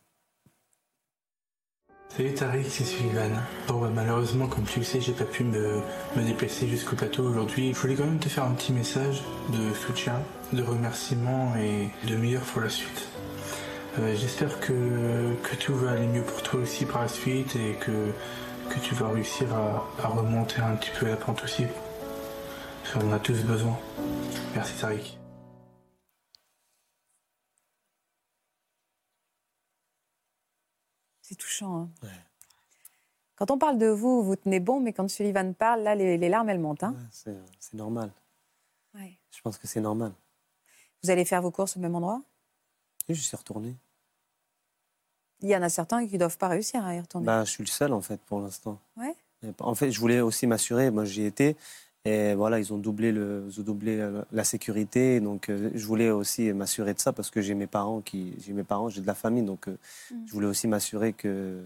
[2.17, 3.31] Salut Tariq, c'est Sullivan.
[3.69, 5.81] Bon, bah, malheureusement, comme tu le sais, j'ai pas pu me,
[6.17, 7.73] me déplacer jusqu'au plateau aujourd'hui.
[7.75, 10.21] Je voulais quand même te faire un petit message de soutien,
[10.53, 13.09] de remerciement et de meilleur pour la suite.
[13.99, 14.73] Euh, j'espère que,
[15.43, 18.13] que, tout va aller mieux pour toi aussi par la suite et que,
[18.71, 21.65] que tu vas réussir à, remonter un petit peu la pente aussi.
[22.97, 23.79] On en a tous besoin.
[24.55, 25.19] Merci Tariq.
[31.21, 31.91] C'est touchant.
[32.03, 32.09] Hein.
[33.37, 36.49] Quand on parle de vous, vous tenez bon, mais quand Sullivan parle, là, les, larmes,
[36.49, 36.83] elles montent.
[36.83, 36.97] Hein.
[37.13, 38.11] c'est normal.
[38.95, 40.13] Je pense que c'est normal.
[41.03, 42.23] Vous allez faire vos courses au même endroit?
[43.09, 43.77] Oui, je suis retourné.
[45.41, 47.27] Il y en a certains qui ne doivent pas réussir à y retourner.
[47.27, 48.81] Bah, je suis le seul, en fait, pour l'instant.
[48.97, 49.15] Ouais.
[49.61, 50.91] En fait, je voulais aussi m'assurer.
[50.91, 51.57] Moi, j'y étais.
[52.05, 55.21] Et voilà, ils ont doublé, le, ils ont doublé la sécurité.
[55.21, 58.53] Donc, euh, je voulais aussi m'assurer de ça parce que j'ai mes parents, qui, j'ai
[58.53, 59.43] mes parents, j'ai de la famille.
[59.43, 59.77] Donc, euh,
[60.11, 60.17] mm.
[60.27, 61.63] je voulais aussi m'assurer que,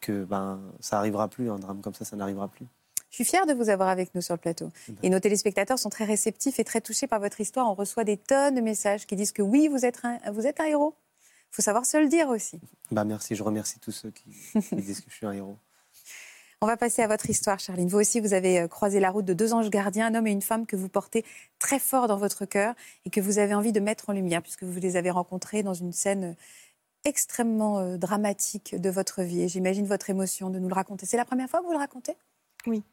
[0.00, 1.50] que ben, ça n'arrivera plus.
[1.50, 2.66] Un drame comme ça, ça n'arrivera plus.
[3.10, 4.70] Je suis fière de vous avoir avec nous sur le plateau.
[5.02, 7.68] Et nos téléspectateurs sont très réceptifs et très touchés par votre histoire.
[7.68, 10.60] On reçoit des tonnes de messages qui disent que oui, vous êtes un, vous êtes
[10.60, 10.94] un héros.
[11.52, 12.58] Il faut savoir se le dire aussi.
[12.90, 14.30] Bah merci, je remercie tous ceux qui,
[14.72, 15.58] disent que je suis un héros.
[16.62, 17.88] On va passer à votre histoire, Charline.
[17.88, 20.30] Vous aussi, vous avez euh, croisé la route de deux anges gardiens, un homme et
[20.30, 21.24] une femme que vous portez
[21.58, 24.62] très fort dans votre cœur et que vous avez envie de mettre en lumière, puisque
[24.62, 26.34] vous les avez rencontrés dans une scène euh,
[27.04, 29.42] extrêmement euh, dramatique de votre vie.
[29.42, 31.04] Et j'imagine votre émotion de nous le raconter.
[31.04, 32.14] C'est la première fois que vous le racontez?
[32.68, 32.84] Oui.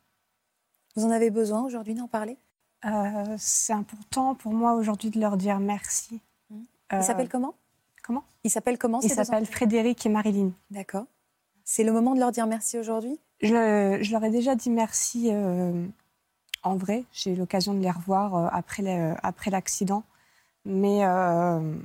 [0.96, 2.38] Vous en avez besoin aujourd'hui d'en parler?
[3.38, 6.22] C'est important pour moi aujourd'hui de leur dire merci.
[6.50, 6.56] Mmh.
[6.94, 7.54] Il s'appelle comment?
[8.02, 8.24] Comment?
[8.44, 10.54] Il s'appelle comment Il s'appelle Frédéric et Marilyn.
[10.72, 11.06] D'accord.
[11.72, 13.20] C'est le moment de leur dire merci aujourd'hui?
[13.44, 15.86] Je, leur ai déjà dit merci euh,
[16.64, 17.04] en vrai.
[17.12, 20.04] J'ai eu l'occasion de les revoir euh, après l'accident.
[20.66, 21.76] Mais, euh,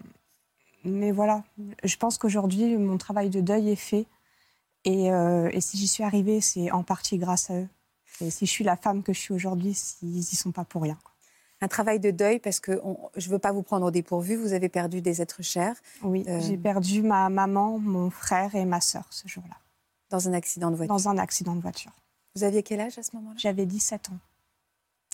[0.85, 1.45] mais voilà,
[1.83, 4.07] je pense qu'aujourd'hui, mon travail de deuil est fait.
[4.87, 7.69] Et, et si j'y suis arrivée, c'est en partie grâce à eux.
[8.23, 10.83] Et si je suis la femme que je suis aujourd'hui, ils n'y sont pas pour
[10.83, 10.97] rien
[11.65, 12.81] un travail de deuil parce que
[13.17, 15.77] je ne veux pas vous prendre au dépourvu, vous avez perdu des êtres chers.
[16.03, 19.57] Oui, euh, j'ai perdu ma maman, mon frère et ma sœur ce jour-là.
[20.15, 21.91] Dans un accident de voiture Dans un accident de voiture.
[22.37, 23.35] Vous aviez quel âge à ce moment-là?
[23.37, 24.19] J'avais 17 ans.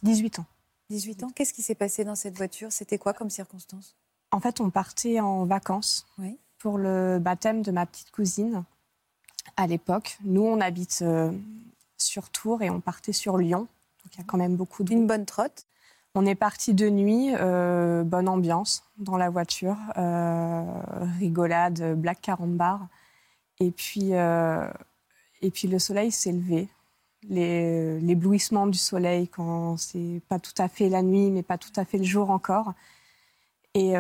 [0.02, 0.44] 18 ans.
[0.90, 2.70] 18 ans Qu'est-ce qui s'est passé dans cette voiture?
[2.70, 3.96] C'était quoi comme circonstance?
[4.30, 6.06] En fait, on partait en vacances
[6.58, 8.62] pour le baptême de ma petite cousine
[9.56, 10.18] à l'époque.
[10.22, 11.32] Nous, on habite euh,
[11.96, 13.60] sur Tours et on partait sur Lyon.
[14.04, 14.92] Donc il y a quand même beaucoup de...
[14.92, 15.64] Une bonne trotte
[16.14, 20.64] on est parti de nuit, euh, bonne ambiance dans la voiture, euh,
[21.20, 22.88] rigolade, black carambar.
[23.60, 24.68] Et puis, euh,
[25.42, 26.68] et puis le soleil s'est levé.
[27.28, 31.84] L'éblouissement du soleil quand c'est pas tout à fait la nuit, mais pas tout à
[31.84, 32.72] fait le jour encore.
[33.74, 33.92] Et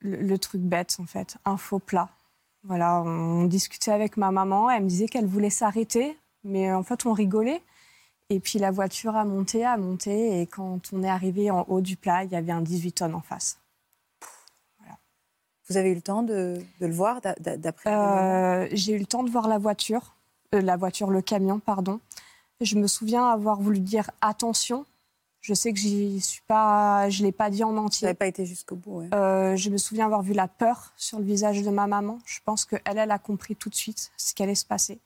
[0.00, 2.08] le, truc bête, en fait, un faux plat.
[2.64, 7.06] Voilà, on discutait avec ma maman, elle me disait qu'elle voulait s'arrêter, mais en fait,
[7.06, 7.62] on rigolait.
[8.30, 11.80] Et puis la voiture a monté, a monté, et quand on est arrivé en haut
[11.80, 13.58] du plat, il y avait un 18 tonnes en face.
[15.68, 19.30] Vous avez eu le temps de, le voir d'après euh, J'ai eu le temps de
[19.30, 20.16] voir la voiture,
[20.54, 22.00] euh, la voiture, le camion, pardon.
[22.60, 24.86] Je me souviens avoir voulu dire attention.
[25.40, 28.06] Je sais que suis pas, je l'ai pas dit en entier.
[28.06, 29.02] Vous n'avez pas été jusqu'au bout.
[29.12, 32.20] Euh, je me souviens avoir vu la peur sur le visage de ma maman.
[32.26, 35.00] Je pense qu'elle, elle a compris tout de suite ce qui allait se passer.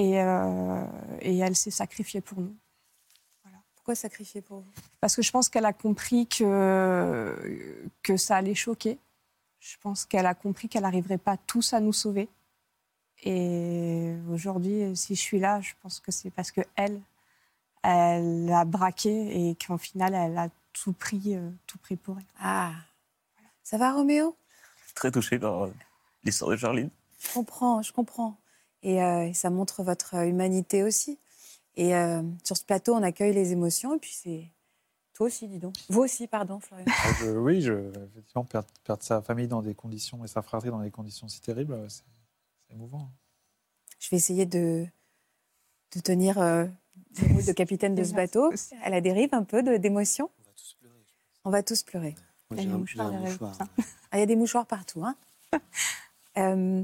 [0.00, 0.84] Euh,
[1.20, 2.56] et, elle s'est sacrifiée pour nous.
[3.74, 4.72] Pourquoi sacrifier pour vous?
[5.00, 8.98] Parce que je pense qu'elle a compris que, que ça allait choquer.
[9.60, 12.28] Je pense qu'elle a compris qu'elle n'arriverait pas tous à nous sauver.
[13.22, 17.00] Et aujourd'hui, si je suis là, je pense que c'est parce qu'elle,
[17.82, 22.24] elle a braqué et qu'en final, elle a tout pris, euh, tout pris pour elle.
[22.40, 22.72] Ah,
[23.62, 24.34] Ça va, Roméo?
[24.94, 25.74] Très touché par euh,
[26.24, 26.90] l'histoire de Charline.
[27.18, 28.36] Je comprends, je comprends.
[28.82, 31.18] Et, euh, ça montre votre humanité aussi.
[31.76, 33.94] Et euh, sur ce plateau, on accueille les émotions.
[33.94, 34.46] Et puis c'est
[35.20, 35.74] toi aussi, dis donc.
[35.90, 36.86] Vous aussi, pardon, Florian.
[36.88, 40.90] Ah, oui, je, effectivement, perdre, sa famille dans des conditions et sa fratrie dans des
[40.90, 42.04] conditions si terribles, c'est
[42.70, 43.10] émouvant.
[43.98, 44.86] Je vais essayer de,
[45.94, 48.50] de tenir les mots de capitaine de ce bateau
[48.82, 50.30] à la dérive un peu d'émotion.
[50.38, 51.04] On va tous pleurer.
[51.44, 52.14] On va tous pleurer.
[52.52, 53.12] il y a, un, mouchoir.
[54.12, 55.04] Ah, il y a des mouchoirs partout.
[55.04, 55.16] Hein
[56.38, 56.82] euh,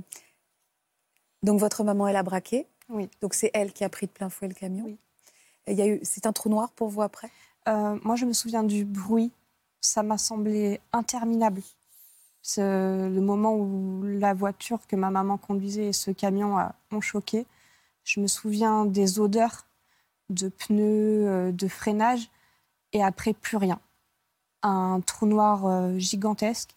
[1.42, 2.66] donc votre maman, elle a braqué.
[2.90, 3.08] Oui.
[3.22, 4.84] Donc c'est elle qui a pris de plein fouet le camion.
[4.84, 4.98] Oui.
[5.68, 7.30] Il y a eu, c'est un trou noir pour vous après?
[7.68, 9.32] Euh, Moi, je me souviens du bruit.
[9.80, 11.62] Ça m'a semblé interminable.
[12.56, 16.56] Le moment où la voiture que ma maman conduisait et ce camion
[16.92, 17.46] ont choqué.
[18.04, 19.66] Je me souviens des odeurs
[20.30, 22.30] de pneus, euh, de freinage,
[22.92, 23.80] et après plus rien.
[24.62, 26.76] Un trou noir gigantesque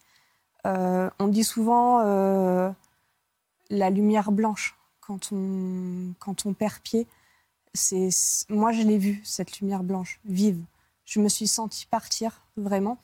[0.66, 2.70] euh, on dit souvent euh,
[3.70, 7.06] la lumière blanche quand on, quand on perd pied.
[8.48, 10.60] Moi, je l'ai vue, cette lumière blanche, vive.
[11.10, 12.98] Je me suis sentie partir, vraiment.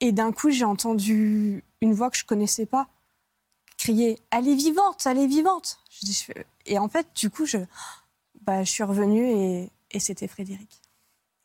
[0.00, 2.86] Et d'un coup, j'ai entendu une voix que je connaissais pas
[3.78, 5.80] crier Elle est vivante, elle est vivante.
[6.66, 7.56] Et en fait, du coup, je,
[8.42, 10.82] bah, je suis revenue et, et c'était Frédéric.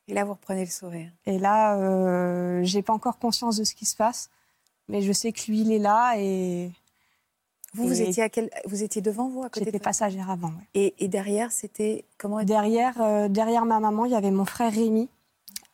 [0.09, 1.11] Et là, vous reprenez le sourire.
[1.25, 4.29] Et là, euh, j'ai pas encore conscience de ce qui se passe,
[4.89, 6.73] mais je sais que lui, il est là et.
[7.73, 8.49] Vous, vous étiez à quel...
[8.65, 10.53] vous étiez devant vous à côté J'étais passagère avant.
[10.75, 14.71] Et, et, derrière, c'était comment Derrière, euh, derrière ma maman, il y avait mon frère
[14.71, 15.09] Rémi.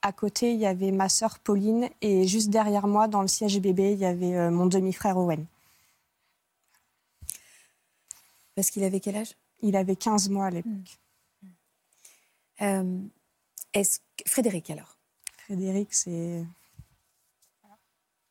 [0.01, 3.59] À côté, il y avait ma sœur Pauline, et juste derrière moi, dans le siège
[3.59, 5.45] bébé, il y avait euh, mon demi-frère Owen.
[8.55, 9.35] Parce qu'il avait quel âge?
[9.61, 10.99] Il avait 15 mois à l'époque.
[11.41, 11.47] Hmm.
[12.61, 12.99] Euh,
[13.73, 14.95] est-ce Frédéric alors?
[15.45, 16.45] Frédéric, c'est.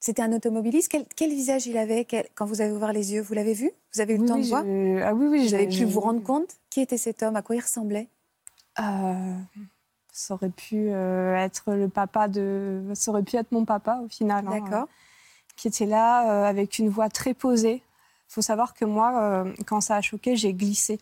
[0.00, 0.94] C'était un automobiliste.
[1.16, 2.06] Quel, visage il avait?
[2.34, 3.70] Quand vous avez ouvert les yeux Vous l'avez vu?
[3.94, 4.62] Vous avez eu le temps de voir?
[5.04, 5.48] Ah oui, oui.
[5.48, 6.56] Vous avez pu vous rendre compte?
[6.70, 7.36] Qui était cet homme?
[7.36, 8.08] À quoi il ressemblait?
[8.78, 9.34] Euh,
[10.12, 12.82] Ça aurait pu euh, être le papa de.
[12.94, 14.46] Ça aurait pu être mon papa au final.
[14.46, 14.88] Hein, D'accord.
[15.56, 17.82] qui était là euh, avec une voix très posée.
[18.30, 20.98] Il faut savoir que moi, quand ça a choqué, j'ai glissé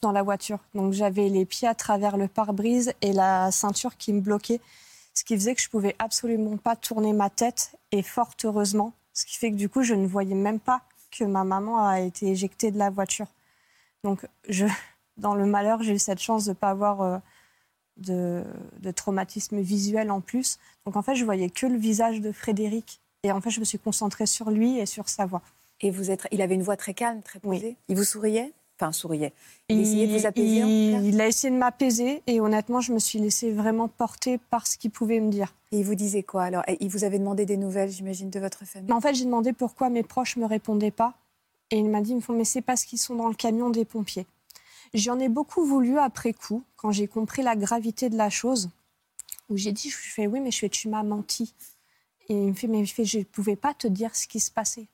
[0.00, 0.58] dans la voiture.
[0.74, 4.60] Donc j'avais les pieds à travers le pare-brise et la ceinture qui me bloquait,
[5.18, 9.26] ce qui faisait que je pouvais absolument pas tourner ma tête et fort heureusement, ce
[9.26, 12.28] qui fait que du coup je ne voyais même pas que ma maman a été
[12.28, 13.26] éjectée de la voiture.
[14.04, 14.66] Donc je,
[15.16, 17.18] dans le malheur, j'ai eu cette chance de ne pas avoir euh,
[17.96, 18.44] de,
[18.78, 20.60] de, traumatisme visuel en plus.
[20.86, 23.64] Donc en fait, je voyais que le visage de Frédéric et en fait, je me
[23.64, 25.42] suis concentrée sur lui et sur sa voix.
[25.80, 27.76] Et vous êtes, il avait une voix très calme, très posée.
[27.88, 28.52] Il vous souriait?
[28.80, 29.32] Enfin, souriait.
[29.68, 33.18] Il, essayait de vous apaiser il, a essayé de m'apaiser et honnêtement, je me suis
[33.18, 35.52] laissée vraiment porter par ce qu'il pouvait me dire.
[35.72, 36.62] Et il vous disait quoi alors?
[36.78, 38.92] Il vous avait demandé des nouvelles, j'imagine, de votre famille?
[38.92, 41.14] En fait, j'ai demandé pourquoi mes proches ne me répondaient pas.
[41.70, 44.26] Et il m'a dit, mais c'est parce qu'ils sont dans le camion des pompiers.
[44.94, 48.70] J'en ai beaucoup voulu après coup, quand j'ai compris la gravité de la chose,
[49.48, 51.52] où j'ai dit, je fais, oui, mais je fais, tu m'as menti.
[52.28, 54.86] Et il me fait, mais je ne pouvais pas te dire ce qui se passait.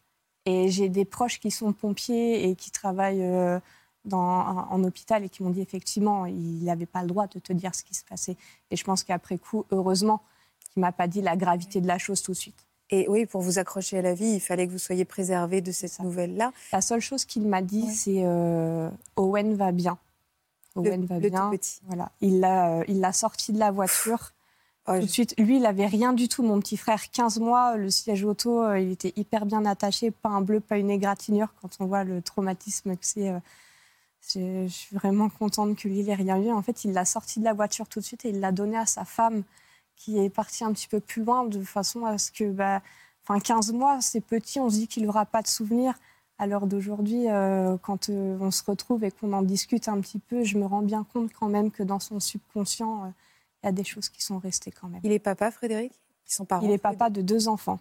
[0.47, 3.59] Et j'ai des proches qui sont pompiers et qui travaillent euh,
[4.05, 7.53] dans, en hôpital et qui m'ont dit effectivement, il n'avait pas le droit de te
[7.53, 8.37] dire ce qui se passait.
[8.71, 10.23] Et je pense qu'après coup, heureusement,
[10.61, 12.67] qu'il ne m'a pas dit la gravité de la chose tout de suite.
[12.91, 15.73] Et oui, pour vous accrocher à la vie, il fallait que vous soyez préservé de
[15.73, 16.53] cette nouvelle-là.
[16.73, 19.99] La seule chose qu'il m'a dit, c'est euh, Owen va bien.
[20.77, 21.51] Owen va bien.
[21.51, 21.81] petit.
[21.87, 22.13] Voilà.
[22.21, 24.33] Il l'a euh, il l'a sorti de la voiture.
[24.87, 26.43] Tout de suite, lui, il n'avait rien du tout.
[26.43, 30.29] Mon petit frère, 15 mois, le siège auto, euh, il était hyper bien attaché, pas
[30.29, 31.49] un bleu, pas une égratignure.
[31.63, 33.39] Quand on voit le traumatisme que c'est, euh,
[34.35, 36.51] je suis vraiment contente que lui, il ait rien eu.
[36.51, 38.77] En fait, il l'a sorti de la voiture tout de suite et il l'a donné
[38.77, 39.43] à sa femme,
[39.97, 42.83] qui est partie un petit peu plus loin, de façon à ce que, bah,
[43.23, 45.95] enfin, 15 mois, c'est petit, on se dit qu'il n'aura pas de souvenirs.
[46.39, 50.45] À l'heure d'aujourd'hui, euh, quand on se retrouve et qu'on en discute un petit peu,
[50.45, 53.13] je me rends bien compte quand même que dans son subconscient,
[53.65, 55.01] il y a des choses qui sont restées quand même.
[55.05, 55.93] Il est papa, Frédéric?
[56.29, 57.81] Ils sont parents Il est papa de deux enfants.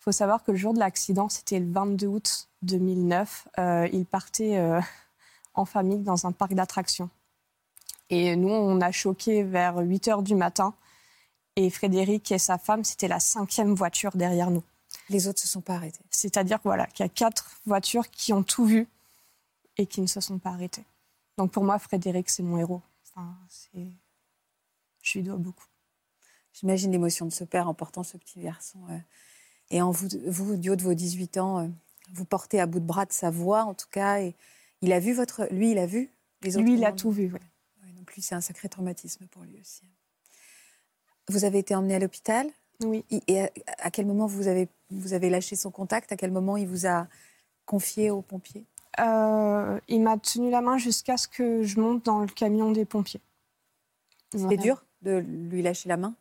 [0.00, 3.48] Il faut savoir que le jour de l'accident, c'était le 22 août 2009.
[3.58, 4.80] Euh, il partait euh,
[5.52, 7.10] en famille dans un parc d'attractions.
[8.08, 10.72] Et nous, on a choqué vers 8 heures du matin.
[11.56, 14.62] Et Frédéric et sa femme, c'était la cinquième voiture derrière nous.
[15.10, 16.04] Les autres ne se sont pas arrêtés.
[16.10, 18.88] C'est-à-dire voilà, qu'il y a quatre voitures qui ont tout vu
[19.76, 20.84] et qui ne se sont pas arrêtées.
[21.36, 22.80] Donc pour moi, Frédéric, c'est mon héros.
[23.10, 23.92] Enfin, c'est
[25.12, 25.66] je lui dois beaucoup.
[26.52, 28.78] J'imagine l'émotion de ce père en portant ce petit garçon.
[28.90, 28.98] Euh,
[29.70, 31.68] et en vous, vous, du haut de vos 18 ans, euh,
[32.12, 34.20] vous portez à bout de bras de sa voix, en tout cas.
[34.20, 34.34] Et
[34.82, 35.46] il a vu votre.
[35.50, 36.10] Lui, il a vu
[36.42, 37.92] les autres Lui, il a tout vu, oui.
[37.94, 39.82] donc lui, c'est un sacré traumatisme pour lui aussi.
[41.28, 42.48] Vous avez été emmené à l'hôpital
[42.80, 43.04] Oui.
[43.10, 46.12] Et à, quel moment vous avez, vous avez lâché son contact?
[46.12, 47.06] À quel moment il vous a
[47.66, 48.64] confié aux pompiers?
[49.00, 52.84] Euh, Il m'a tenu la main jusqu'à ce que je monte dans le camion des
[52.84, 53.20] pompiers.
[54.32, 54.84] C'était dur?
[55.02, 56.14] De lui lâcher la main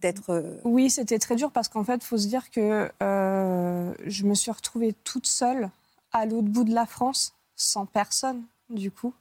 [0.00, 0.30] d'être...
[0.30, 4.24] Euh, oui, c'était très dur parce qu'en fait, il faut se dire que euh, je
[4.24, 5.70] me suis retrouvée toute seule
[6.12, 9.14] à l'autre bout de la France, sans personne, du coup.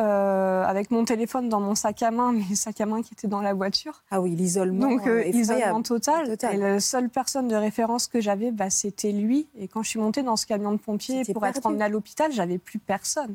[0.00, 3.26] Euh, avec mon téléphone dans mon sac à main, mais sac à main qui était
[3.26, 4.04] dans la voiture.
[4.12, 4.88] Ah oui, l'isolement.
[4.88, 6.36] Donc, euh, isolement total.
[6.52, 9.48] Et la seule personne de référence que j'avais, bah, c'était lui.
[9.58, 12.30] Et quand je suis montée dans ce camion de pompiers pour être emmenée à l'hôpital,
[12.30, 13.34] j'avais plus personne.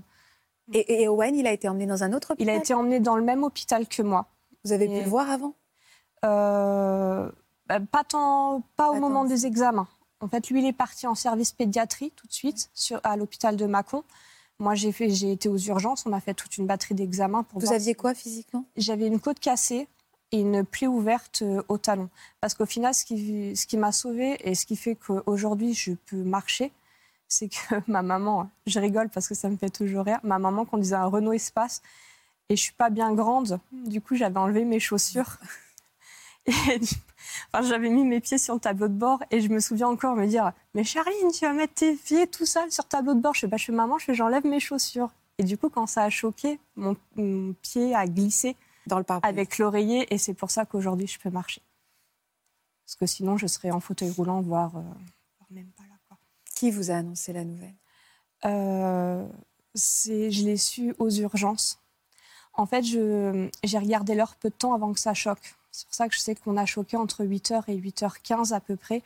[0.72, 3.18] Et, Owen, il a été emmené dans un autre hôpital Il a été emmené dans
[3.18, 4.28] le même hôpital que moi.
[4.66, 5.56] Vous avez pu le voir avant?
[6.26, 7.30] Euh,
[7.68, 9.88] bah, Pas, tant, pas au moment des examens.
[10.22, 13.58] En fait, lui, il est parti en service pédiatrie tout de suite sur, à l'hôpital
[13.58, 14.04] de Mâcon.
[14.60, 16.06] Moi, j'ai fait, j'ai été aux urgences.
[16.06, 17.60] On a fait toute une batterie d'examens pour.
[17.60, 18.66] Vous aviez quoi physiquement?
[18.78, 19.88] J'avais une côte cassée
[20.32, 22.10] et une plaie ouverte euh, au talon.
[22.40, 25.94] Parce qu'au final, ce qui, ce qui m'a sauvée et ce qui fait qu'aujourd'hui je
[25.94, 26.72] peux marcher,
[27.28, 30.66] c'est que ma maman, je rigole parce que ça me fait toujours rire, ma maman
[30.66, 31.82] conduisait un Renault Espace
[32.50, 33.60] et je suis pas bien grande.
[33.72, 35.38] Du coup, j'avais enlevé mes chaussures.
[36.46, 36.52] Et
[37.54, 40.18] enfin, j'avais mis mes pieds sur le tableau de bord et je me souviens encore
[40.18, 43.22] me dire Mais Charline, tu vas mettre tes pieds tout seul sur le tableau de
[43.22, 45.10] bord Je fais bah, Je fais maman, je fais j'enlève mes chaussures.
[45.38, 46.96] Et du coup, quand ça a choqué, mon,
[47.62, 48.56] pied a glissé
[48.88, 51.62] dans le avec l'oreiller et c'est pour ça qu'aujourd'hui je peux marcher.
[52.86, 54.82] Parce que sinon, je serais en fauteuil roulant, voire, euh,
[55.50, 55.96] même pas là.
[56.08, 56.18] Quoi.
[56.56, 57.76] Qui vous a annoncé la nouvelle?
[58.46, 59.26] Euh,
[59.74, 61.83] Je l'ai su aux urgences.
[62.56, 65.56] En fait, j'ai regardé l'heure peu de temps avant que ça choque.
[65.72, 68.76] C'est pour ça que je sais qu'on a choqué entre 8h et 8h15 à peu
[68.76, 69.02] près.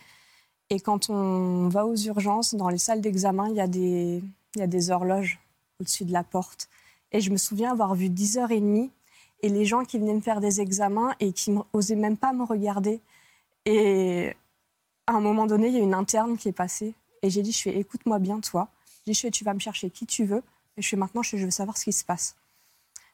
[0.69, 5.39] Et quand on va aux urgences, dans les salles d'examen, il y, a des, horloges
[5.79, 6.67] au-dessus de la porte.
[7.13, 8.89] Et je me souviens avoir vu 10h30
[9.43, 12.43] et les gens qui venaient me faire des examens et qui n'osaient même pas me
[12.43, 12.99] regarder.
[13.65, 14.35] Et
[15.05, 17.53] à un moment donné, il y a une interne qui est passée et j'ai dit,
[17.53, 18.67] je fais, écoute-moi bien, toi.
[19.05, 20.43] J'ai dit, je fais, tu vas me chercher qui tu veux.
[20.75, 22.35] Et je fais, maintenant, je, je veux savoir ce qui se passe.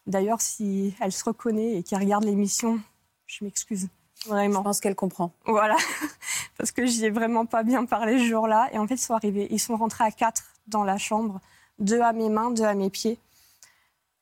[0.05, 2.79] D'ailleurs, si elle se reconnaît et qu'elle regarde l'émission,
[3.25, 3.87] je m'excuse.
[4.25, 4.59] Vraiment.
[4.59, 5.33] Je pense qu'elle comprend.
[5.45, 5.75] Voilà.
[6.57, 8.69] Parce que j'y ai vraiment pas bien parlé ce jour-là.
[8.71, 9.47] Et en fait, ils sont arrivés.
[9.51, 11.41] Ils sont rentrés à quatre dans la chambre.
[11.79, 13.19] Deux à mes mains, deux à mes pieds.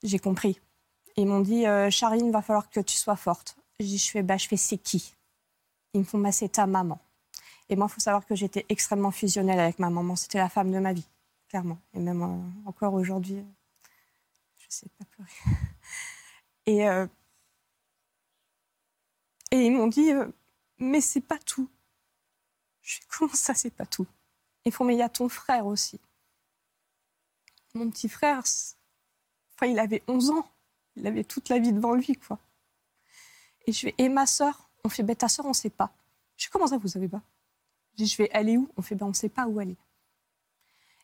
[0.02, 0.60] J'ai compris.
[1.16, 3.56] Ils m'ont dit, euh, Charline, va falloir que tu sois forte.
[3.78, 5.14] Je fais, bah, je fais, c'est qui?
[5.94, 6.98] Ils me font, bah, c'est ta maman.
[7.68, 10.16] Et moi, il faut savoir que j'étais extrêmement fusionnelle avec ma maman.
[10.16, 11.06] C'était la femme de ma vie,
[11.48, 11.78] clairement.
[11.94, 13.44] Et même euh, encore aujourd'hui,
[14.58, 15.58] je sais pas pleurer.
[16.66, 17.06] Et euh,
[19.52, 20.26] et ils m'ont dit, euh,
[20.78, 21.68] mais c'est pas tout.
[22.80, 24.06] Je dis, comment ça, c'est pas tout?
[24.64, 26.00] Ils font, mais il y a ton frère aussi.
[27.74, 30.48] Mon petit frère, enfin, il avait 11 ans.
[30.96, 32.38] Il avait toute la vie devant lui, quoi.
[33.66, 34.70] Et je vais, et ma sœur?
[34.84, 35.92] On fait, ben ta sœur, on sait pas.
[36.36, 37.22] Je dis, comment ça, vous savez pas?
[37.98, 38.68] Je vais, elle est où?
[38.76, 39.76] On fait, ben on sait pas où elle est.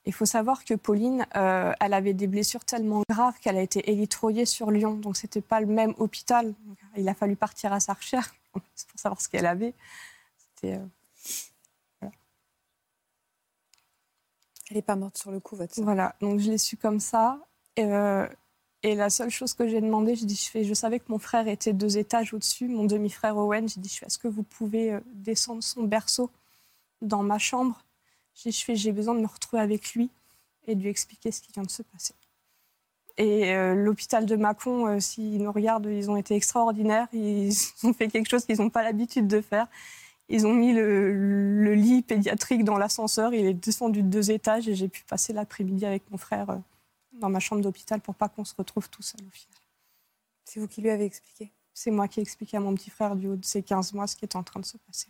[0.09, 3.91] Il faut savoir que Pauline, euh, elle avait des blessures tellement graves qu'elle a été
[3.91, 4.95] élitroyée sur Lyon.
[4.95, 6.55] Donc, c'était pas le même hôpital.
[6.97, 8.63] Il a fallu partir à sa recherche pour
[8.95, 9.75] savoir ce qu'elle avait.
[10.65, 10.79] Euh,
[12.01, 12.11] elle
[14.77, 17.39] n'est pas morte sur le coup, votre Voilà, donc je l'ai su comme ça.
[17.77, 18.27] Et, euh,
[18.83, 21.19] et la seule chose que j'ai demandé, j'ai dit, je, fais, je savais que mon
[21.19, 23.69] frère était deux étages au-dessus, mon demi-frère Owen.
[23.69, 26.31] J'ai dit, est-ce que vous pouvez descendre son berceau
[27.03, 27.85] dans ma chambre
[28.45, 30.11] j'ai besoin de me retrouver avec lui
[30.67, 32.15] et de lui expliquer ce qui vient de se passer.
[33.17, 37.09] Et euh, l'hôpital de Mâcon, euh, s'ils nous regardent, ils ont été extraordinaires.
[37.13, 39.67] Ils ont fait quelque chose qu'ils n'ont pas l'habitude de faire.
[40.29, 43.35] Ils ont mis le, lit pédiatrique dans l'ascenseur.
[43.35, 46.59] Il est descendu de deux étages et j'ai pu passer l'après-midi avec mon frère euh,
[47.13, 49.59] dans ma chambre d'hôpital pour pas qu'on se retrouve tout seul au final.
[50.45, 51.51] C'est vous qui lui avez expliqué?
[51.75, 54.07] C'est moi qui ai expliqué à mon petit frère du haut de ses 15 mois
[54.07, 55.09] ce qui était en train de se passer.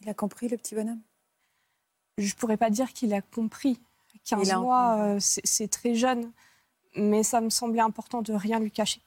[0.00, 1.00] Il a compris, le petit bonhomme?
[2.20, 3.80] Je ne pourrais pas dire qu'il a compris.
[4.24, 6.30] 15 mois, euh, c'est très jeune,
[6.94, 9.00] mais ça me semblait important de rien lui cacher.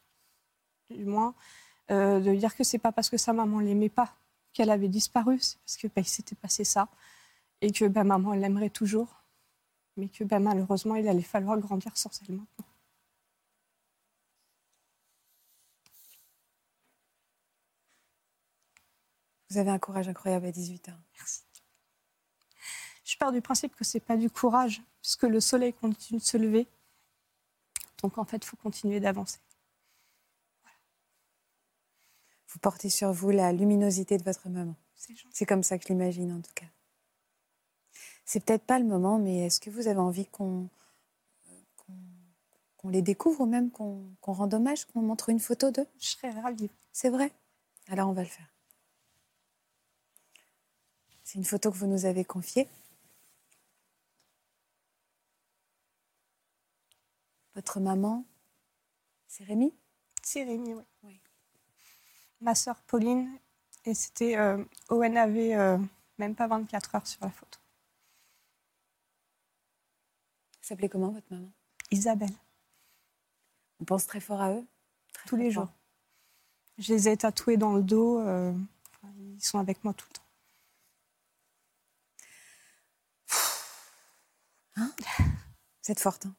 [0.89, 1.33] Du moins,
[1.91, 4.13] euh, de dire que c'est pas parce que sa maman l'aimait pas
[4.53, 6.87] qu'elle avait disparu, c'est parce que bah, s'était passé ça
[7.61, 9.23] et que bah, maman l'aimerait toujours,
[9.97, 12.65] mais que bah, malheureusement il allait falloir grandir sans elle maintenant.
[19.49, 20.99] Vous avez un courage incroyable à 18 ans.
[21.15, 21.43] Merci.
[23.13, 26.35] Je pars du principe que c'est pas du courage, puisque le soleil continue de se
[26.35, 26.65] lever.
[28.01, 29.37] Donc en fait, il faut continuer d'avancer.
[32.47, 34.75] Vous portez sur vous la luminosité de votre maman.
[35.31, 36.65] C'est comme ça que je l'imagine en tout cas.
[38.25, 40.67] C'est peut-être pas le moment, mais est-ce que vous avez envie qu'on
[42.77, 45.85] qu'on les découvre ou même qu'on rende hommage, qu'on montre une photo d'eux?
[45.99, 46.71] Je serais ravie.
[46.91, 47.31] C'est vrai?
[47.89, 48.51] Alors on va le faire.
[51.23, 52.67] C'est une photo que vous nous avez confiée.
[57.55, 58.25] Votre maman,
[59.27, 59.73] c'est Rémi?
[60.21, 60.73] C'est Rémi,
[61.03, 61.19] oui.
[62.41, 63.39] Ma sœur Pauline,
[63.85, 65.77] et c'était euh, Owen avait euh,
[66.17, 67.59] même pas 24 heures sur la photo.
[70.59, 71.51] Elle s'appelait comment votre maman?
[71.91, 72.33] Isabelle.
[73.79, 74.65] On pense très fort à eux?
[75.27, 75.69] Tous les jours.
[76.77, 78.19] Je les ai tatoués dans le dos.
[78.19, 78.53] Euh,
[79.03, 80.23] ils sont avec moi tout le temps.
[84.75, 84.91] Hein?
[85.19, 86.25] Vous êtes forte.
[86.25, 86.35] Hein?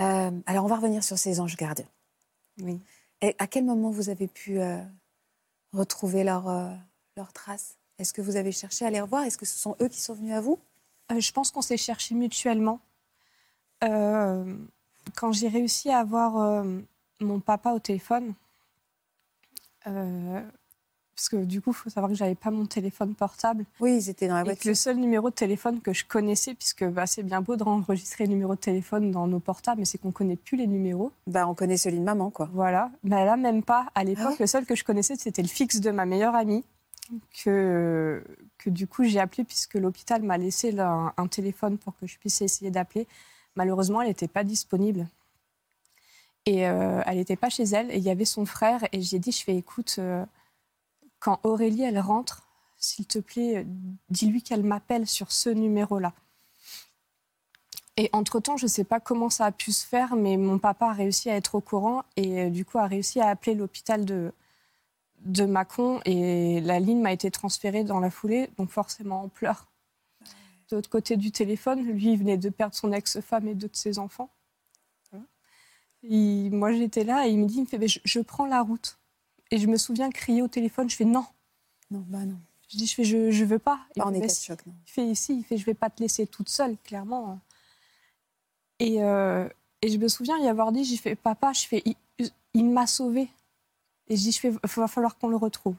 [0.00, 1.88] Euh, alors, on va revenir sur ces anges gardiens.
[2.60, 2.80] Oui.
[3.20, 4.82] Et à quel moment vous avez pu euh,
[5.72, 6.48] retrouver leurs
[7.16, 9.24] leur traces Est-ce que vous avez cherché à les revoir?
[9.24, 10.58] Est-ce que ce sont eux qui sont venus à vous?
[11.12, 12.80] Euh, Je pense qu'on s'est cherché mutuellement.
[13.80, 16.64] quand j'ai réussi à avoir
[17.20, 18.34] mon papa au téléphone,
[21.14, 23.64] parce que du coup, il faut savoir que j'avais pas mon téléphone portable.
[23.78, 24.68] Oui, ils étaient dans la voiture.
[24.68, 28.24] le seul numéro de téléphone que je connaissais, puisque bah, c'est bien beau de enregistrer
[28.24, 31.12] le numéro de téléphone dans nos portables, mais c'est qu'on connaît plus les numéros.
[31.28, 32.50] Bah, on connaît celui de maman, quoi.
[32.52, 32.90] Voilà.
[33.04, 33.86] Bah, là, même pas.
[33.94, 36.64] À l'époque, ah le seul que je connaissais, c'était le fixe de ma meilleure amie,
[37.44, 38.24] que,
[38.58, 42.42] que du coup, j'ai appelé, puisque l'hôpital m'a laissé un, téléphone pour que je puisse
[42.42, 43.06] essayer d'appeler.
[43.54, 45.06] Malheureusement, elle n'était pas disponible.
[46.46, 47.92] Et euh, elle n'était pas chez elle.
[47.92, 48.80] Et il y avait son frère.
[48.90, 49.94] Et j'ai dit, je fais, écoute...
[50.00, 50.24] Euh,
[51.24, 52.46] quand Aurélie, elle rentre,
[52.76, 53.66] s'il te plaît,
[54.10, 56.12] dis-lui qu'elle m'appelle sur ce numéro-là.
[57.96, 60.88] Et entre-temps, je ne sais pas comment ça a pu se faire, mais mon papa
[60.88, 64.04] a réussi à être au courant et euh, du coup a réussi à appeler l'hôpital
[64.04, 64.34] de,
[65.24, 69.68] de Mâcon et la ligne m'a été transférée dans la foulée, donc forcément en pleurs.
[70.68, 73.76] De l'autre côté du téléphone, lui, il venait de perdre son ex-femme et deux de
[73.76, 74.28] ses enfants.
[76.02, 78.98] moi, j'étais là et il me dit, il me fait, je prends la route.
[79.54, 81.24] Et je me souviens crier au téléphone, je fais non.
[81.88, 82.40] Non, bah non.
[82.68, 83.78] Je dis, je fais, je, je veux pas.
[83.94, 84.72] pas en état de choc, non.
[84.84, 87.38] Il fait, ici, il fait, je vais pas te laisser toute seule, clairement.
[88.80, 89.48] Et, euh,
[89.80, 91.84] et je me souviens y avoir dit, j'ai fait, papa, je fais,
[92.52, 93.28] il, m'a sauvé.
[94.08, 95.76] Et je dis, je fais, il va falloir qu'on le retrouve.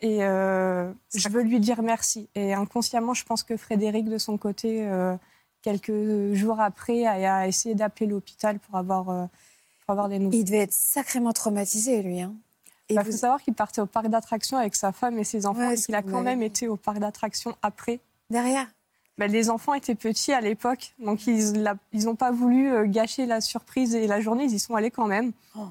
[0.00, 2.28] Et euh, je veux lui dire merci.
[2.36, 5.16] Et inconsciemment, je pense que Frédéric, de son côté, euh,
[5.62, 10.38] quelques jours après, a, essayé d'appeler l'hôpital pour avoir, pour avoir des nouvelles.
[10.38, 12.20] Il devait être sacrément traumatisé, lui.
[12.20, 12.32] Hein.
[12.90, 15.74] Il faut savoir qu'il partait au parc d'attractions avec sa femme et ses enfants.
[15.88, 18.00] il a quand même été au parc d'attractions après.
[18.30, 18.66] Derrière
[19.18, 21.52] bah, Les enfants étaient petits à l'époque, donc ils
[22.04, 25.06] n'ont pas voulu euh, gâcher la surprise et la journée, ils y sont allés quand
[25.06, 25.32] même.
[25.56, 25.68] Oh.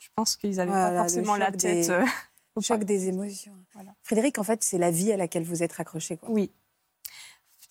[0.00, 1.60] Je pense qu'ils n'avaient pas forcément la tête.
[1.60, 1.90] Des...
[1.90, 2.04] Euh,
[2.56, 3.54] au choc des émotions.
[4.02, 6.16] Frédéric, en fait, c'est la vie à laquelle vous êtes raccroché.
[6.16, 6.30] Quoi.
[6.30, 6.50] Oui.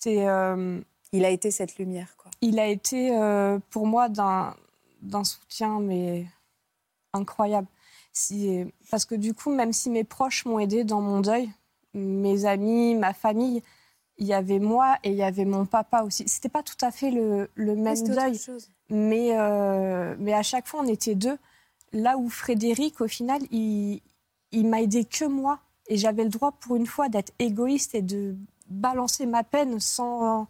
[0.06, 0.80] Euh...
[1.12, 2.14] Il a été cette lumière.
[2.16, 2.30] Quoi.
[2.40, 6.24] Il a été, euh, pour moi, d'un soutien mais
[7.12, 7.66] incroyable.
[8.12, 11.50] Si, parce que du coup, même si mes proches m'ont aidé dans mon deuil,
[11.94, 13.62] mes amis, ma famille,
[14.18, 16.24] il y avait moi et il y avait mon papa aussi.
[16.28, 18.38] C'était pas tout à fait le, le même deuil,
[18.90, 21.38] mais euh, mais à chaque fois on était deux.
[21.92, 24.00] Là où Frédéric, au final, il
[24.52, 28.02] il m'a aidé que moi et j'avais le droit pour une fois d'être égoïste et
[28.02, 28.36] de
[28.68, 30.46] balancer ma peine sans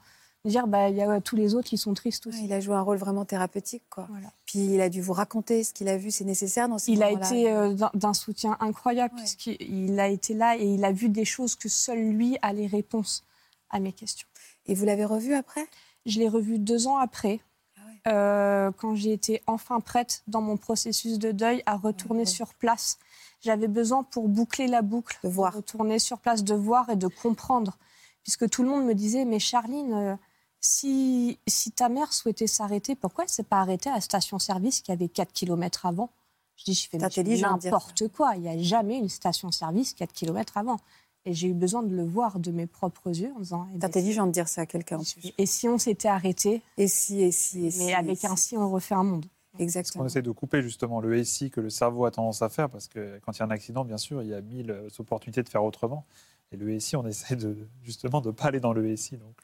[0.48, 2.44] dire bah il y a tous les autres qui sont tristes aussi.
[2.44, 4.08] il a joué un rôle vraiment thérapeutique quoi.
[4.46, 7.02] Puis il a dû vous raconter ce qu'il a vu, c'est nécessaire dans ce Il
[7.02, 11.26] a été euh, d'un soutien incroyable puisqu'il a été là et il a vu des
[11.26, 13.24] choses que seul lui a les réponses
[13.68, 14.28] à mes questions.
[14.66, 15.66] Et vous l'avez revu après?
[16.06, 17.40] Je l'ai revu deux ans après.
[17.76, 22.54] Ah euh, quand j'ai été enfin prête dans mon processus de deuil à retourner sur
[22.54, 22.98] place,
[23.42, 27.08] j'avais besoin pour boucler la boucle, de voir, retourner sur place, de voir et de
[27.08, 27.78] comprendre,
[28.22, 30.16] puisque tout le monde me disait mais Charline, euh,
[30.60, 34.82] si, si ta mère souhaitait s'arrêter, pourquoi elle ne s'est pas arrêtée à la station-service
[34.82, 36.10] qui avait 4 km avant?
[36.56, 38.36] Je dis, je fais n'importe quoi.
[38.36, 40.78] Il n'y a jamais une station-service 4 km avant.
[41.24, 43.66] Et j'ai eu besoin de le voir de mes propres yeux en disant.
[43.72, 45.00] C'est intelligent de dire ça à quelqu'un.
[45.38, 47.84] Et si on s'était arrêté Et si, et si, et si.
[47.84, 49.26] Mais avec un si, on refait un monde.
[49.58, 50.04] Exactement.
[50.04, 52.86] On essaie de couper justement le SI que le cerveau a tendance à faire parce
[52.86, 55.48] que quand il y a un accident, bien sûr, il y a mille opportunités de
[55.48, 56.04] faire autrement.
[56.52, 59.16] Et le SI, on essaie de, justement de ne pas aller dans le SI.
[59.16, 59.34] Donc.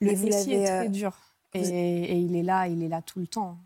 [0.00, 1.16] Le récit est très euh, dur.
[1.54, 3.58] Et, il est là, il est là tout le temps.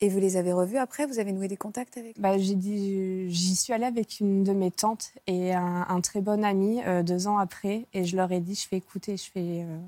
[0.00, 1.06] Et vous les avez revus après?
[1.06, 5.12] Vous avez noué des contacts avec bah, J'y suis allée avec une de mes tantes
[5.26, 7.86] et un, très bon ami euh, deux ans après.
[7.92, 9.78] Et je leur ai dit, je fais écouter, je fais, euh,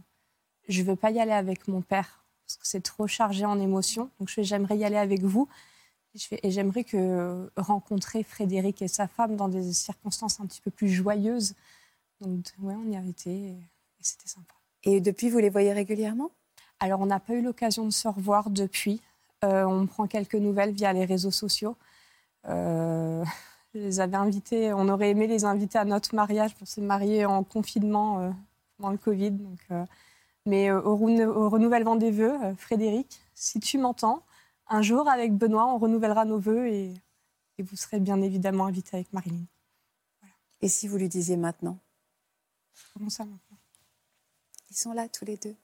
[0.69, 4.11] je veux pas y aller avec mon père parce que c'est trop chargé en émotions.
[4.19, 5.49] Donc je fais, j'aimerais y aller avec vous.
[6.15, 10.47] Et, je fais, et j'aimerais que rencontrer Frédéric et sa femme dans des circonstances un
[10.47, 11.55] petit peu plus joyeuses.
[12.21, 13.57] Donc ouais, on y a été et
[14.03, 14.62] c'était sympa.
[14.85, 16.30] Et depuis, vous les voyez régulièrement?
[16.80, 19.01] Alors, on n'a pas eu l'occasion de se revoir depuis.
[19.45, 21.76] Euh, on prend quelques nouvelles via les réseaux sociaux.
[22.49, 23.24] Euh,
[23.74, 27.24] Je les avais invités, on aurait aimé les inviter à notre mariage pour se marier
[27.24, 28.30] en confinement euh,
[28.76, 29.30] pendant le Covid.
[29.33, 29.85] Donc, euh,
[30.47, 34.22] mais euh, au, au, renouvellement des vœux, Frédéric, si tu m'entends,
[34.68, 36.95] un jour avec Benoît, on renouvellera nos vœux et,
[37.59, 39.45] et vous serez bien évidemment invité avec Marilyn.
[40.20, 40.35] Voilà.
[40.61, 41.78] Et si vous lui disiez maintenant?
[42.95, 43.52] Comment ça maintenant
[44.73, 45.55] Ils sont là tous les deux.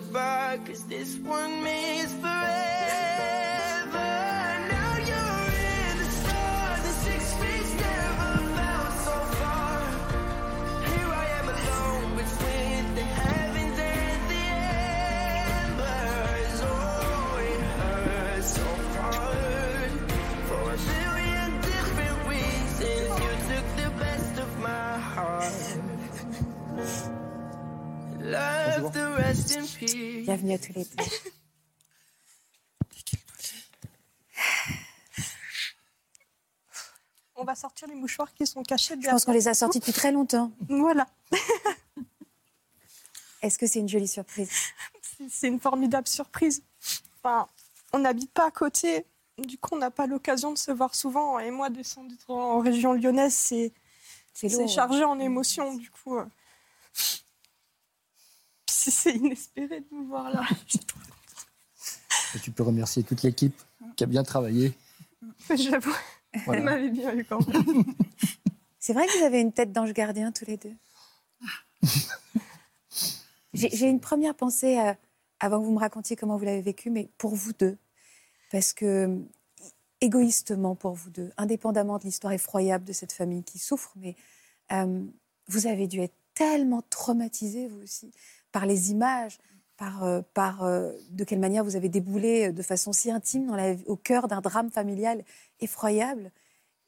[0.00, 3.98] Goodbye, cause this one means forever.
[4.72, 9.80] Now you're in the stars, the six feet never felt so far.
[10.88, 14.46] Here I am alone between the heavens and the
[15.64, 16.56] embers.
[16.64, 19.92] Oh, it hurts so hard
[20.48, 23.08] for a million different reasons.
[23.22, 25.60] You took the best of my heart.
[28.22, 31.04] Love the rest in Bienvenue à tous les deux.
[37.36, 39.94] On va sortir les mouchoirs qui sont cachés Je pense qu'on les a sortis depuis
[39.94, 40.52] très longtemps.
[40.68, 41.06] Voilà.
[43.42, 44.50] Est-ce que c'est une jolie surprise
[45.30, 46.62] C'est une formidable surprise.
[47.16, 47.48] Enfin,
[47.94, 49.06] on n'habite pas à côté.
[49.38, 51.38] Du coup, on n'a pas l'occasion de se voir souvent.
[51.38, 53.72] Et moi, descendre en région lyonnaise, c'est
[54.68, 55.74] chargé en émotions.
[55.74, 56.26] Du coup, euh,
[58.88, 60.46] c'est inespéré de vous voir là.
[62.34, 63.60] Et tu peux remercier toute l'équipe
[63.96, 64.72] qui a bien travaillé.
[65.50, 65.92] J'avoue,
[66.44, 66.60] voilà.
[66.60, 67.84] elle m'avait bien eu quand même.
[68.78, 70.74] C'est vrai que vous avez une tête d'ange gardien tous les deux.
[73.52, 74.94] J'ai une première pensée euh,
[75.40, 77.76] avant que vous me racontiez comment vous l'avez vécu, mais pour vous deux.
[78.50, 79.18] Parce que,
[80.00, 84.16] égoïstement pour vous deux, indépendamment de l'histoire effroyable de cette famille qui souffre, mais
[84.72, 85.04] euh,
[85.48, 88.12] vous avez dû être tellement traumatisés, vous aussi
[88.52, 89.38] par les images,
[89.76, 93.56] par, euh, par euh, de quelle manière vous avez déboulé de façon si intime dans
[93.56, 95.24] la, au cœur d'un drame familial
[95.60, 96.30] effroyable.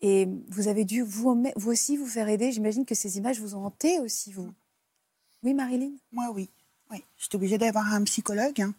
[0.01, 2.51] Et vous avez dû vous, vous aussi vous faire aider.
[2.53, 4.53] J'imagine que ces images vous ont hanté aussi, vous.
[5.43, 5.93] Oui, Marilyn?
[6.11, 6.51] Moi, oui.
[6.91, 7.05] oui.
[7.17, 8.61] J'étais obligée d'avoir un psychologue.
[8.61, 8.75] Hein.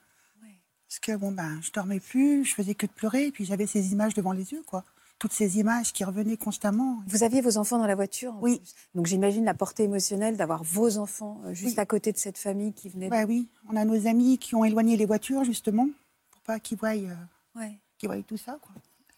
[0.94, 3.66] Parce que bon, ben, je dormais plus, je faisais que de pleurer, et puis j'avais
[3.66, 4.84] ces images devant les yeux, quoi
[5.20, 7.01] toutes ces images qui revenaient constamment.
[7.07, 8.61] Vous aviez vos enfants dans la voiture Oui.
[8.93, 12.74] Donc j'imagine la portée émotionnelle d'avoir vos enfants euh, juste à côté de cette famille
[12.74, 13.09] qui venait.
[13.09, 15.88] Bah, oui, on a nos amis qui ont éloigné les voitures justement
[16.32, 17.70] pour pas qu'ils voient, euh,
[18.03, 18.59] voient tout ça.
[18.61, 18.74] Quoi.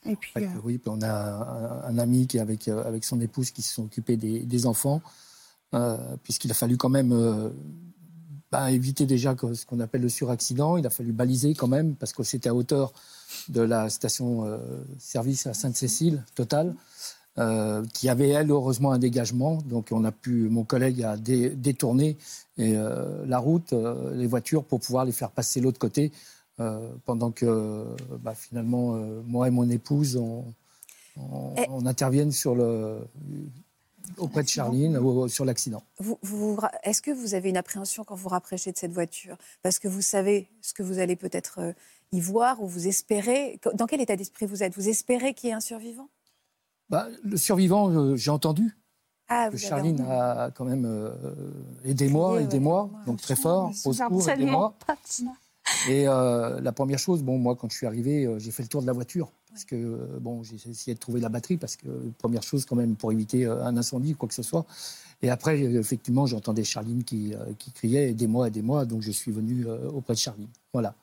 [0.06, 3.64] Et puis, euh, Oui, puis on a un, ami qui avec, avec son épouse qui
[3.64, 5.02] se sont occupés des, enfants,
[6.22, 7.12] puisqu'il a fallu quand même
[8.52, 10.78] bah, éviter déjà ce qu'on appelle le suraccident.
[10.78, 12.94] Il a fallu baliser quand même, parce que c'était à hauteur
[13.50, 14.58] de la station euh,
[15.00, 16.76] service à Sainte-Cécile, Total,
[17.38, 19.58] euh, qui avait, elle, heureusement, un dégagement.
[19.66, 22.18] Donc, on a pu, mon collègue a détourné
[22.60, 23.74] euh, la route,
[24.14, 26.12] les voitures, pour pouvoir les faire passer l'autre côté,
[27.06, 27.86] pendant que,
[28.24, 30.46] bah, finalement, moi et mon épouse, on,
[31.18, 33.00] on, intervienne sur le,
[34.18, 35.84] auprès de Charline sur l'accident.
[36.84, 39.38] Est-ce que vous avez une appréhension quand vous rapprochez de cette voiture?
[39.62, 41.74] Parce que vous savez ce que vous allez peut-être
[42.12, 44.76] y voir ou vous espérez Dans quel état d'esprit vous êtes?
[44.76, 46.10] Vous espérez qu'il y ait un survivant?
[46.90, 48.78] Bah, Le survivant, euh, j'ai entendu.
[49.28, 51.12] Ah, que Charline a quand même euh,
[51.84, 54.76] aidé moi, aidé moi, donc très fort, au secours, aidez-moi.
[55.90, 58.82] Et euh, la première chose, bon, moi, quand je suis arrivé, j'ai fait le tour
[58.82, 59.32] de la voiture.
[59.56, 61.88] Parce que, bon, j'ai essayé de trouver la batterie, parce que,
[62.18, 64.66] première chose, quand même, pour éviter un incendie ou quoi que ce soit.
[65.22, 68.84] Et après, effectivement, j'entendais Charline qui, qui criait Aidez-moi, aidez-moi.
[68.84, 70.50] Donc, je suis venu auprès de Charline.
[70.74, 70.94] Voilà.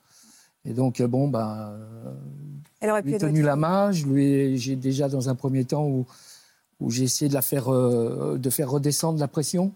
[0.65, 1.73] Et donc, euh, bon, ben,
[2.79, 3.91] Elle aurait lui ai tenu la main.
[3.91, 6.05] Je lui j'ai déjà, dans un premier temps, où,
[6.79, 9.73] où j'ai essayé de la faire, euh, de faire redescendre la pression,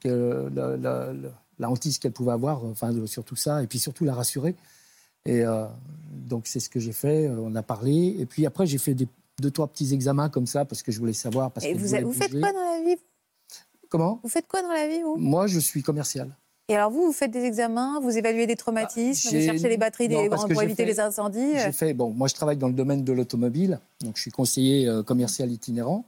[0.00, 1.12] que la, la,
[1.58, 4.56] la, hantise qu'elle pouvait avoir, enfin, sur tout ça, et puis surtout la rassurer.
[5.26, 5.66] Et euh,
[6.10, 7.28] donc, c'est ce que j'ai fait.
[7.28, 8.16] On a parlé.
[8.18, 9.08] Et puis après, j'ai fait des,
[9.40, 11.50] deux, trois petits examens comme ça, parce que je voulais savoir.
[11.50, 13.00] Parce et vous, vous faites quoi dans la vie?
[13.88, 14.20] Comment?
[14.22, 15.16] Vous faites quoi dans la vie, vous?
[15.16, 16.34] Moi, je suis commercial.
[16.68, 20.08] Et alors vous, vous faites des examens, vous évaluez des traumatismes, vous cherchez les batteries
[20.08, 23.80] pour éviter les incendies J'ai fait, bon, moi je travaille dans le domaine de l'automobile,
[24.00, 26.06] donc je suis conseiller euh, commercial itinérant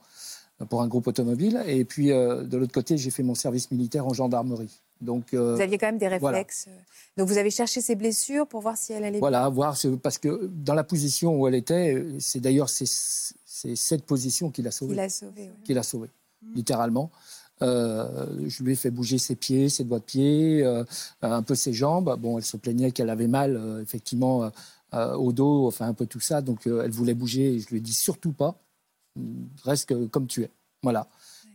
[0.63, 1.63] euh, pour un groupe automobile.
[1.67, 4.81] Et puis euh, de l'autre côté, j'ai fait mon service militaire en gendarmerie.
[5.01, 6.69] Donc, vous aviez quand même des réflexes.
[7.17, 10.51] Donc vous avez cherché ses blessures pour voir si elle allait Voilà, voir, parce que
[10.53, 14.93] dans la position où elle était, c'est d'ailleurs cette position qui l'a sauvée.
[14.93, 16.11] Qui l'a sauvée, Qui l'a sauvée,
[16.55, 17.11] littéralement.
[17.63, 20.85] Euh, je lui ai fait bouger ses pieds, ses doigts de pied, euh,
[21.23, 22.15] un peu ses jambes.
[22.21, 24.51] Bon, elle se plaignait qu'elle avait mal, euh, effectivement,
[24.93, 26.41] au dos, enfin un peu tout ça.
[26.41, 27.55] Donc elle voulait bouger.
[27.55, 28.59] Et je lui ai dit surtout pas,
[29.65, 30.51] reste comme tu es.
[30.83, 31.07] Voilà.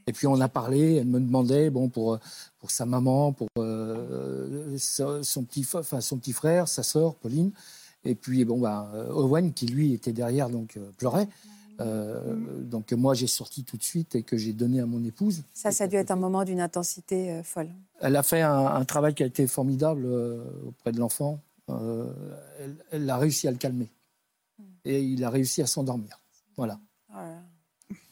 [0.08, 0.96] Et puis on a parlé.
[0.96, 2.20] Elle me demandait, bon, pour
[2.62, 7.52] pour sa maman, pour son petit, enfin son petit frère, sa sœur Pauline.
[8.06, 11.28] Et puis bon, ben, Owen qui lui était derrière, donc pleurait.
[11.82, 15.44] Euh, donc moi, j'ai sorti tout de suite et que j'ai donné à mon épouse.
[15.54, 17.70] Ça, ça a dû être un moment d'une intensité euh, folle.
[18.00, 21.40] Elle a fait un, travail qui a été formidable euh, auprès de l'enfant.
[22.92, 23.90] Elle, a réussi à le calmer.
[24.84, 26.20] Et il a réussi à s'endormir.
[26.58, 26.80] Voilà.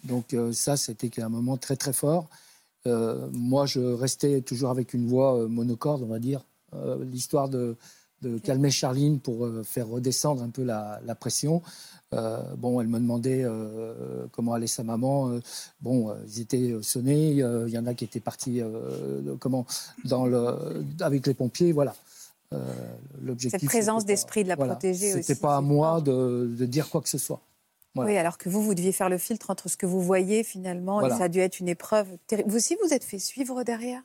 [0.06, 2.30] Donc ça, c'était un moment très très fort.
[2.86, 6.46] Moi, je restais toujours avec une voix monocorde, on va dire.
[7.02, 7.76] L'histoire de,
[8.44, 11.62] calmer Charline pour faire redescendre un peu la, la pression.
[12.14, 15.30] Euh, bon, elle me demandait euh, comment allait sa maman.
[15.30, 15.40] Euh,
[15.82, 17.32] bon, ils étaient sonnés.
[17.32, 18.62] Il y en a qui étaient partis
[19.40, 19.66] comment
[20.06, 21.72] dans le, avec les pompiers.
[21.72, 21.96] Voilà.
[23.22, 23.62] L'objectif.
[23.62, 25.24] Cette présence d'esprit de la protéger aussi.
[25.24, 27.42] C'était pas à moi de, dire quoi que ce soit.
[27.96, 31.06] Oui, alors que vous, vous deviez faire le filtre entre ce que vous voyez finalement,
[31.06, 32.08] et ça a dû être une épreuve.
[32.46, 34.02] Vous aussi, vous êtes fait suivre derrière?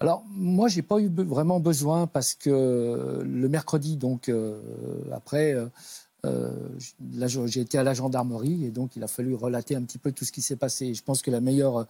[0.00, 4.30] Alors, moi, j'ai pas eu vraiment besoin parce que le mercredi, donc
[5.10, 5.56] après,
[6.24, 6.50] euh,
[7.46, 10.24] j'ai été à la gendarmerie et donc il a fallu relater un petit peu tout
[10.24, 10.94] ce qui s'est passé.
[10.94, 11.86] je pense que la meilleure,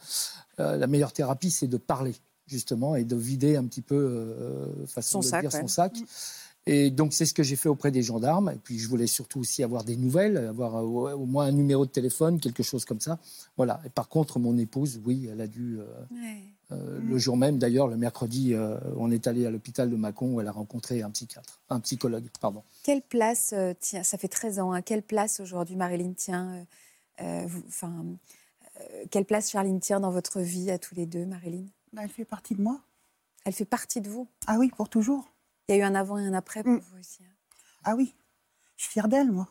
[0.58, 2.14] euh, la meilleure thérapie, c'est de parler
[2.46, 6.00] justement et de vider un petit peu, euh, façon son de sac, dire, son sac.
[6.00, 6.04] Mm.
[6.66, 8.50] Et donc c'est ce que j'ai fait auprès des gendarmes.
[8.54, 11.90] Et puis je voulais surtout aussi avoir des nouvelles, avoir au, moins un numéro de
[11.90, 13.18] téléphone, quelque chose comme ça.
[13.56, 13.80] Voilà.
[13.84, 15.80] Et par contre, mon épouse, oui, elle a dû
[16.72, 20.34] euh, le jour même, d'ailleurs, le mercredi, euh, on est allé à l'hôpital de Mâcon
[20.34, 22.62] où elle a rencontré un psychiatre, un psychologue, pardon.
[22.82, 26.66] Quelle place, euh, tient, ça fait 13 ans, hein, quelle place aujourd'hui Marilyn tient
[27.18, 28.04] enfin,
[29.10, 31.66] Quelle place Charline tient dans votre vie à tous les deux, Marilyn?
[31.92, 32.80] Bah, Elle fait partie de moi.
[33.44, 34.28] Elle fait partie de vous?
[34.46, 35.31] Ah oui, pour toujours.
[35.68, 36.78] Il y a eu un avant et un après pour mm.
[36.78, 37.22] vous aussi.
[37.22, 37.34] Hein.
[37.84, 38.14] Ah oui,
[38.76, 39.48] je suis fière d'elle, moi.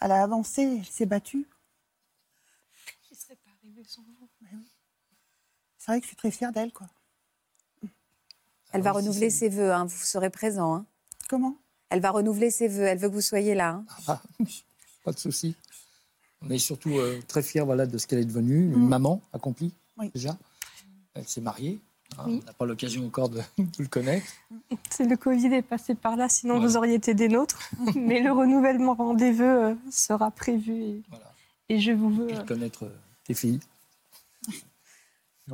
[0.00, 1.46] Elle a avancé, elle s'est battue.
[3.08, 4.28] Je ne serais pas arrivée sans vous.
[4.42, 4.48] Oui
[5.80, 6.86] c'est vrai que je suis très fière d'elle, quoi.
[8.72, 9.86] Elle va renouveler ses vœux, hein.
[9.86, 10.74] vous serez présent.
[10.74, 10.86] Hein.
[11.28, 11.56] Comment?
[11.88, 13.70] Elle va renouveler ses vœux, elle veut que vous soyez là.
[13.70, 13.84] Hein.
[14.06, 14.22] Ah,
[15.04, 15.56] pas de souci.
[16.42, 18.88] On est surtout euh, très fiers voilà, de ce qu'elle est devenue, une mm.
[18.88, 19.74] maman accomplie
[20.14, 20.36] déjà.
[21.14, 21.80] Elle s'est mariée.
[22.18, 23.40] On n'a pas l'occasion encore de,
[23.78, 24.26] le connaître.
[24.90, 27.70] C'est le Covid est passé par là, sinon vous auriez été des nôtres.
[27.96, 31.02] Mais le renouvellement des vœux euh, sera prévu et,
[31.68, 32.32] et je vous veux.
[32.32, 32.90] Euh, connaître
[33.24, 33.60] tes filles.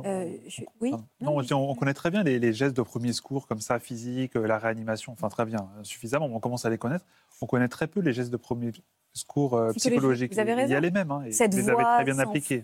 [0.05, 0.37] Euh,
[0.79, 0.91] oui.
[1.21, 4.59] non, on, connaît très bien les, gestes de premier secours comme ça, physique, euh, la
[4.59, 6.27] réanimation, enfin très bien, euh, suffisamment.
[6.27, 7.05] On commence à les connaître.
[7.41, 8.71] On connaît très peu les gestes de premier
[10.31, 10.69] Vous avez raison.
[10.69, 11.11] Il y a les mêmes.
[11.11, 12.61] Hein, Cette vous les avez très bien appliqués.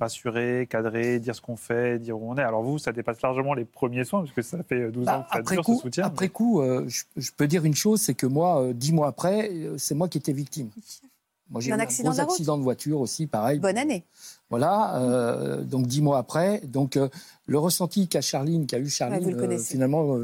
[0.00, 2.42] Rassurer, cadrer, dire ce qu'on fait, dire où on est.
[2.42, 5.22] Alors vous, ça dépasse largement les premiers soins parce que ça fait 12 bah, ans
[5.22, 6.04] que ça après dure coup, ce soutien.
[6.04, 10.08] Après coup, je, peux dire une chose, c'est que moi, dix mois après, c'est moi
[10.08, 10.70] qui étais victime.
[11.50, 13.58] Moi, j'ai eu un, accident, de accident de voiture aussi, pareil.
[13.58, 14.04] Bonne année.
[14.50, 16.60] Voilà, euh, donc dix mois après.
[16.64, 17.08] Donc euh,
[17.46, 20.18] le ressenti qu'a Charline, qu'a eu Charline, euh, finalement,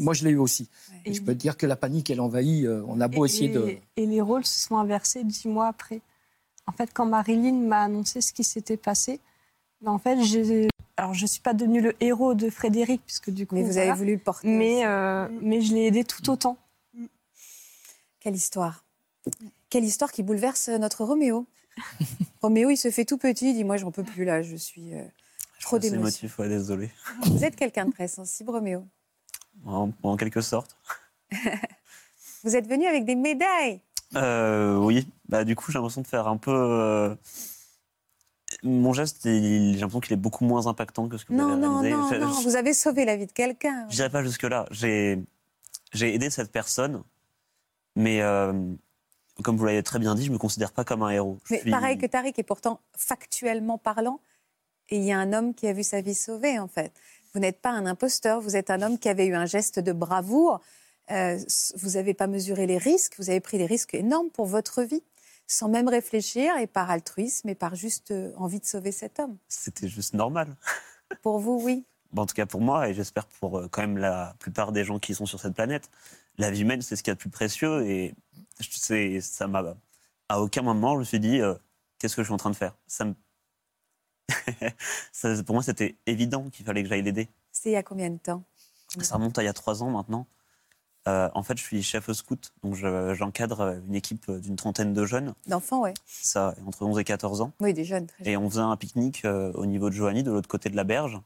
[0.00, 0.68] moi je l'ai eu aussi.
[1.04, 2.66] Et je peux te dire que la panique, elle envahit.
[2.86, 3.76] on a beau essayer de.
[3.96, 6.00] Et les rôles se sont inversés dix mois après.
[6.66, 9.18] En fait, quand Marilyn m'a annoncé ce qui s'était passé,
[9.80, 10.16] ben, en fait,
[10.96, 13.54] alors je suis pas devenue le héros de Frédéric puisque du coup.
[13.54, 14.48] Mais vous avez voulu le porter.
[14.48, 14.84] Mais
[15.40, 16.56] mais je l'ai aidé tout autant.
[18.18, 18.84] Quelle histoire.
[19.72, 21.46] Quelle histoire qui bouleverse notre Roméo.
[22.42, 24.92] Roméo, il se fait tout petit, il dit Moi, j'en peux plus là, je suis
[24.92, 25.02] euh,
[25.62, 26.28] trop d'émotion.
[26.38, 26.90] ouais, désolé.
[27.24, 28.84] Vous êtes quelqu'un de très sensible, Roméo
[29.64, 30.76] en, quelque sorte.
[32.44, 33.80] Vous êtes venu avec des médailles
[34.14, 36.52] euh, Oui, bah, du coup, j'ai l'impression de faire un peu.
[36.52, 37.14] Euh,
[38.62, 41.80] mon geste, j'ai l'impression qu'il est beaucoup moins impactant que ce que vous avez non,
[41.80, 42.18] réalisé.
[42.18, 43.86] Non, non, vous avez sauvé la vie de quelqu'un.
[43.88, 44.66] Je dirais pas jusque-là.
[44.70, 45.24] J'ai
[45.94, 47.02] aidé cette personne,
[47.96, 48.20] mais
[49.42, 51.38] comme vous l'avez très bien dit, je ne me considère pas comme un héros.
[51.50, 54.20] Mais pareil que Tariq, et pourtant, factuellement parlant,
[54.90, 56.92] il y a un homme qui a vu sa vie sauvée, en fait.
[57.34, 59.92] Vous n'êtes pas un imposteur, vous êtes un homme qui avait eu un geste de
[59.92, 60.60] bravoure.
[61.10, 61.38] Euh,
[61.76, 65.02] vous n'avez pas mesuré les risques, vous avez pris des risques énormes pour votre vie,
[65.46, 69.36] sans même réfléchir, et par altruisme, et par juste euh, envie de sauver cet homme.
[69.48, 70.56] C'était juste normal.
[71.22, 71.84] Pour vous, oui.
[72.16, 74.98] en tout cas pour moi, et j'espère pour euh, quand même la plupart des gens
[74.98, 75.90] qui sont sur cette planète,
[76.38, 77.86] la vie humaine, c'est ce qu'il y a de plus précieux.
[77.86, 78.14] Et
[79.20, 79.74] ça m'a.
[80.28, 81.54] À aucun moment, je me suis dit, euh,
[81.98, 82.74] qu'est-ce que je suis en train de faire?
[82.86, 83.14] Ça me...
[85.44, 87.28] Pour moi, c'était évident qu'il fallait que j'aille l'aider.
[87.50, 88.44] C'était il y a combien de temps?
[89.00, 90.26] Ça remonte à il y a trois ans maintenant.
[91.08, 95.34] Euh, en fait, je suis chef scout, donc j'encadre une équipe d'une trentaine de jeunes.
[95.46, 95.90] D'enfants, oui.
[96.06, 97.52] Ça, entre 11 et 14 ans.
[97.60, 98.06] Oui, des jeunes.
[98.06, 100.76] Très et on faisait un pique-nique euh, au niveau de Joanie, de l'autre côté de
[100.76, 101.20] la berge.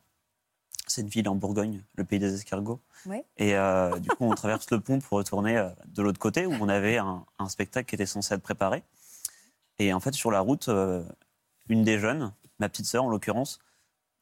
[0.87, 2.81] C'est une ville en Bourgogne, le pays des escargots.
[3.07, 3.25] Ouais.
[3.37, 6.69] Et euh, du coup, on traverse le pont pour retourner de l'autre côté où on
[6.69, 8.85] avait un, spectacle qui était censé être préparé.
[9.79, 10.71] Et en fait, sur la route,
[11.69, 13.59] une des jeunes, ma petite sœur en l'occurrence,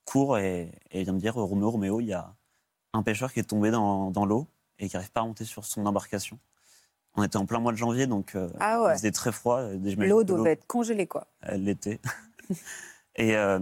[0.05, 2.35] court et, vient me dire Roméo, Roméo, il y a
[2.93, 4.47] un pêcheur qui est tombé dans, dans l'eau
[4.79, 6.39] et qui n'arrive pas à monter sur son embarcation.
[7.17, 8.93] On était en plein mois de janvier, donc euh, ah ouais.
[8.93, 9.63] il faisait très froid.
[9.99, 11.29] L'eau devait être congelée, quoi.
[11.43, 12.01] Elle l'était.
[13.17, 13.61] et euh,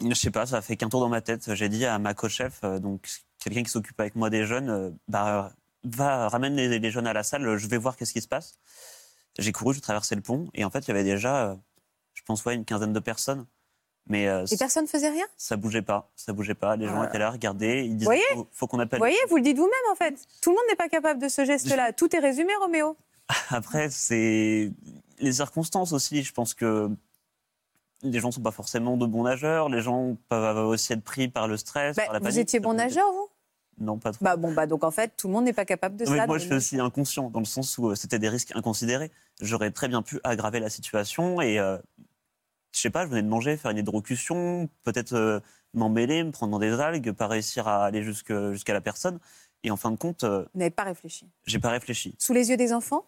[0.00, 1.54] je sais pas, ça a fait qu'un tour dans ma tête.
[1.54, 4.90] J'ai dit à ma co-chef, euh, donc quelqu'un qui s'occupe avec moi des jeunes, euh,
[5.08, 5.52] bah,
[5.84, 8.58] va, ramène les, les, jeunes à la salle, je vais voir qu'est-ce qui se passe.
[9.38, 11.56] J'ai couru, j'ai traversé le pont, et en fait, il y avait déjà,
[12.14, 13.46] je pense, ouais, une quinzaine de personnes
[14.08, 15.24] mais euh, Et personne ne faisait rien?
[15.36, 16.76] Ça bougeait pas, ça bougeait pas.
[16.76, 18.22] Les gens étaient là, regardaient, ils disaient voyez?
[18.34, 18.98] faut, faut qu'on appelle.
[18.98, 20.14] Vous voyez, vous le dites vous-même en fait.
[20.40, 21.92] Tout le monde n'est pas capable de ce geste-là.
[21.92, 22.96] Tout est résumé, Roméo.
[23.50, 24.70] Après, c'est
[25.18, 26.22] les circonstances aussi.
[26.22, 26.88] Je pense que
[28.10, 29.68] les gens ne sont pas forcément de bons nageurs.
[29.68, 32.34] Les gens peuvent aussi être pris par le stress, bah, par la panique.
[32.34, 33.28] Vous étiez bon nageur, vous?
[33.78, 34.24] Non, pas trop.
[34.24, 36.26] Bah bon, bah donc en fait, tout le monde n'est pas capable de ça.
[36.26, 39.10] Moi, je suis aussi inconscient, dans le sens où euh, c'était des risques inconsidérés.
[39.42, 41.76] J'aurais très bien pu aggraver la situation et euh,
[42.72, 45.40] je sais pas, je venais de manger, faire une hydrocution, peut-être euh,
[45.74, 49.18] m'emmêler, me prendre dans des algues, pas réussir à aller jusqu'à la personne.
[49.62, 50.24] Et en fin de compte.
[50.24, 51.28] Euh, Vous n'avez pas réfléchi?
[51.46, 52.14] J'ai pas réfléchi.
[52.18, 53.04] Sous les yeux des enfants?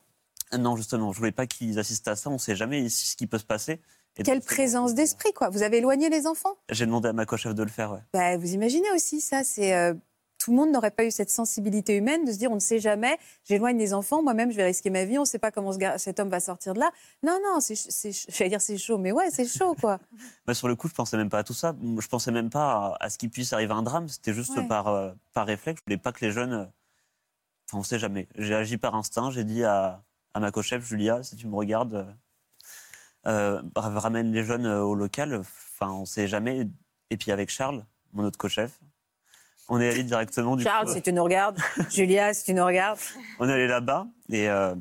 [0.58, 2.30] Non, justement, je voulais pas qu'ils assistent à ça.
[2.30, 3.80] On ne sait jamais ce qui peut se passer.
[4.24, 5.48] Quelle présence d'esprit, quoi.
[5.48, 6.56] Vous avez éloigné les enfants?
[6.70, 8.00] J'ai demandé à ma co-chef de le faire, ouais.
[8.12, 9.94] Bah, vous imaginez aussi ça, c'est euh,
[10.38, 12.78] tout le monde n'aurait pas eu cette sensibilité humaine de se dire on ne sait
[12.78, 15.72] jamais, j'éloigne les enfants, moi-même je vais risquer ma vie, on ne sait pas comment
[15.98, 16.90] cet homme va sortir de là.
[17.22, 17.74] Non, non, c'est,
[18.30, 19.98] j'allais dire c'est chaud, mais ouais, c'est chaud quoi.
[20.46, 21.74] bah, sur le coup, je pensais même pas à tout ça.
[21.82, 24.08] Je pensais même pas à, ce qu'il puisse arriver un drame.
[24.08, 25.80] C'était juste par, euh, par réflexe.
[25.80, 26.70] Je voulais pas que les jeunes.
[27.68, 28.28] Enfin, on ne sait jamais.
[28.36, 29.30] J'ai agi par instinct.
[29.30, 30.02] J'ai dit à,
[30.34, 32.12] à ma co-chef Julia, si tu me regardes, euh, euh
[33.76, 35.34] ramène les jeunes au local.
[35.34, 36.68] Enfin, on ne sait jamais.
[37.10, 38.78] Et puis avec Charles, mon autre co-chef,
[39.68, 40.56] on est allé directement.
[40.56, 41.58] Du Charles, si tu nous regardes.
[41.90, 42.98] Julia, si tu nous regardes.
[43.38, 44.74] On est allé là-bas et euh,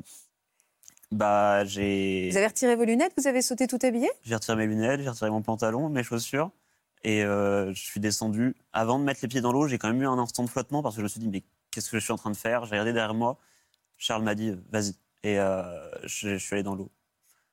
[1.11, 2.29] bah j'ai.
[2.31, 3.13] Vous avez retiré vos lunettes?
[3.17, 4.09] Vous avez sauté tout habillé?
[4.23, 6.51] J'ai retiré mes lunettes, j'ai retiré mon pantalon, mes chaussures
[7.03, 8.55] et euh, je suis descendu.
[8.73, 10.81] Avant de mettre les pieds dans l'eau, j'ai quand même eu un instant de flottement
[10.81, 12.65] parce que je me suis dit mais qu'est-ce que je suis en train de faire?
[12.65, 13.37] J'ai regardé derrière moi.
[13.97, 14.93] Charles m'a dit vas-y
[15.23, 15.63] et euh,
[16.03, 16.89] je, suis allé dans l'eau.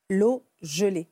[0.08, 1.08] L'eau gelée.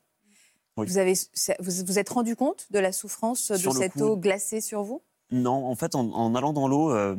[0.76, 1.14] Vous avez
[1.58, 5.02] vous, vous êtes rendu compte de la souffrance de cette eau glacée sur vous?
[5.30, 7.16] Non, en fait, en, allant dans l'eau, euh,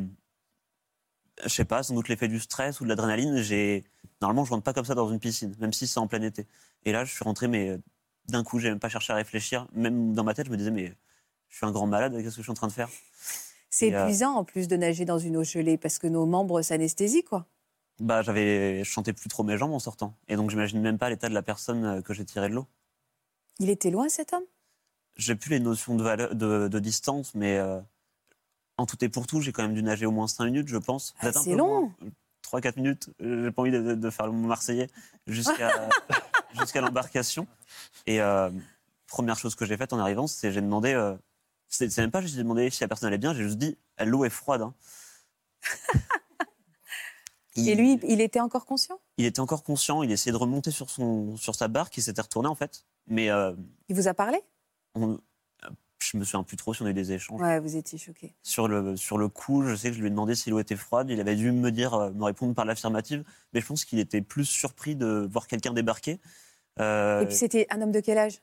[1.43, 3.83] je sais pas, sans doute l'effet du stress ou de l'adrénaline, j'ai.
[4.21, 6.47] Normalement, je rentre pas comme ça dans une piscine, même si c'est en plein été.
[6.85, 7.77] Et là, je suis rentré, mais euh,
[8.27, 9.67] d'un coup, j'ai même pas cherché à réfléchir.
[9.73, 10.93] Même dans ma tête, je me disais, mais
[11.49, 12.89] je suis un grand malade, qu'est-ce que je suis en train de faire?
[13.69, 16.61] C'est euh, épuisant, en plus, de nager dans une eau gelée, parce que nos membres
[16.61, 17.47] s'anesthésient, quoi.
[18.03, 21.09] Bah, j'avais, je chantais plus trop mes jambes en sortant, et donc j'imagine même pas
[21.09, 22.67] l'état de la personne que j'ai tiré de l'eau.
[23.59, 24.43] Il était loin, cet homme?
[25.15, 27.61] J'ai plus les notions de, de, distance, mais
[28.77, 30.77] en tout et pour tout, j'ai quand même dû nager au moins 5 minutes, je
[30.77, 31.13] pense.
[31.19, 31.91] Ah, c'est long
[32.43, 33.09] 3-4 minutes.
[33.19, 34.89] J'ai pas envie de, faire le Marseillais
[35.27, 35.89] jusqu'à
[36.59, 37.47] jusqu'à l'embarcation.
[38.05, 38.49] Et euh,
[39.07, 40.93] première chose que j'ai faite en arrivant, c'est j'ai demandé.
[40.93, 41.15] Euh,
[41.69, 44.29] c'est même pas j'ai demandé si la personne allait bien, j'ai juste dit l'eau est
[44.29, 44.61] froide.
[44.61, 44.73] Hein.
[47.55, 48.99] Et lui, il était encore conscient?
[49.17, 50.03] Il était encore conscient.
[50.03, 51.95] Il essayait de remonter sur, son, sur sa barque.
[51.97, 52.85] Il s'était retourné, en fait.
[53.07, 53.29] Mais.
[53.29, 53.53] Euh,
[53.89, 54.39] il vous a parlé?
[55.99, 57.41] je me souviens plus trop si on a eu des échanges.
[57.41, 58.35] Ouais, vous étiez choqué.
[58.43, 60.75] Sur le, sur le coup, je sais que je lui ai demandé si l'eau était
[60.75, 61.09] froide.
[61.09, 63.23] Il avait dû me dire, euh, me répondre par l'affirmative.
[63.53, 66.19] Mais je pense qu'il était plus surpris de voir quelqu'un débarquer.
[66.79, 68.41] Euh, Et puis c'était un homme de quel âge?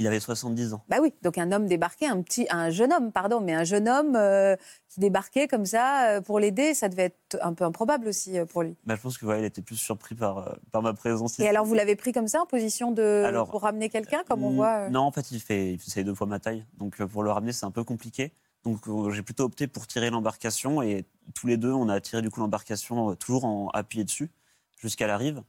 [0.00, 0.82] Il avait 70 ans.
[0.88, 3.86] Bah oui, donc un homme débarqué, un petit, un jeune homme, pardon, mais un jeune
[3.86, 4.56] homme euh,
[4.88, 8.46] qui débarquait comme ça euh, pour l'aider, ça devait être un peu improbable aussi euh,
[8.46, 8.76] pour lui.
[8.86, 11.38] Bah, je pense que il était plus surpris par, par ma présence.
[11.38, 14.52] Et alors vous l'avez pris comme ça en position de pour ramener quelqu'un, comme on
[14.52, 17.52] voit Non, en fait, il fait, il deux fois ma taille, donc pour le ramener
[17.52, 18.32] c'est un peu compliqué.
[18.64, 18.78] Donc
[19.12, 22.40] j'ai plutôt opté pour tirer l'embarcation et tous les deux on a tiré du coup
[22.40, 24.30] l'embarcation toujours en appuyé dessus
[24.78, 25.42] jusqu'à la rive.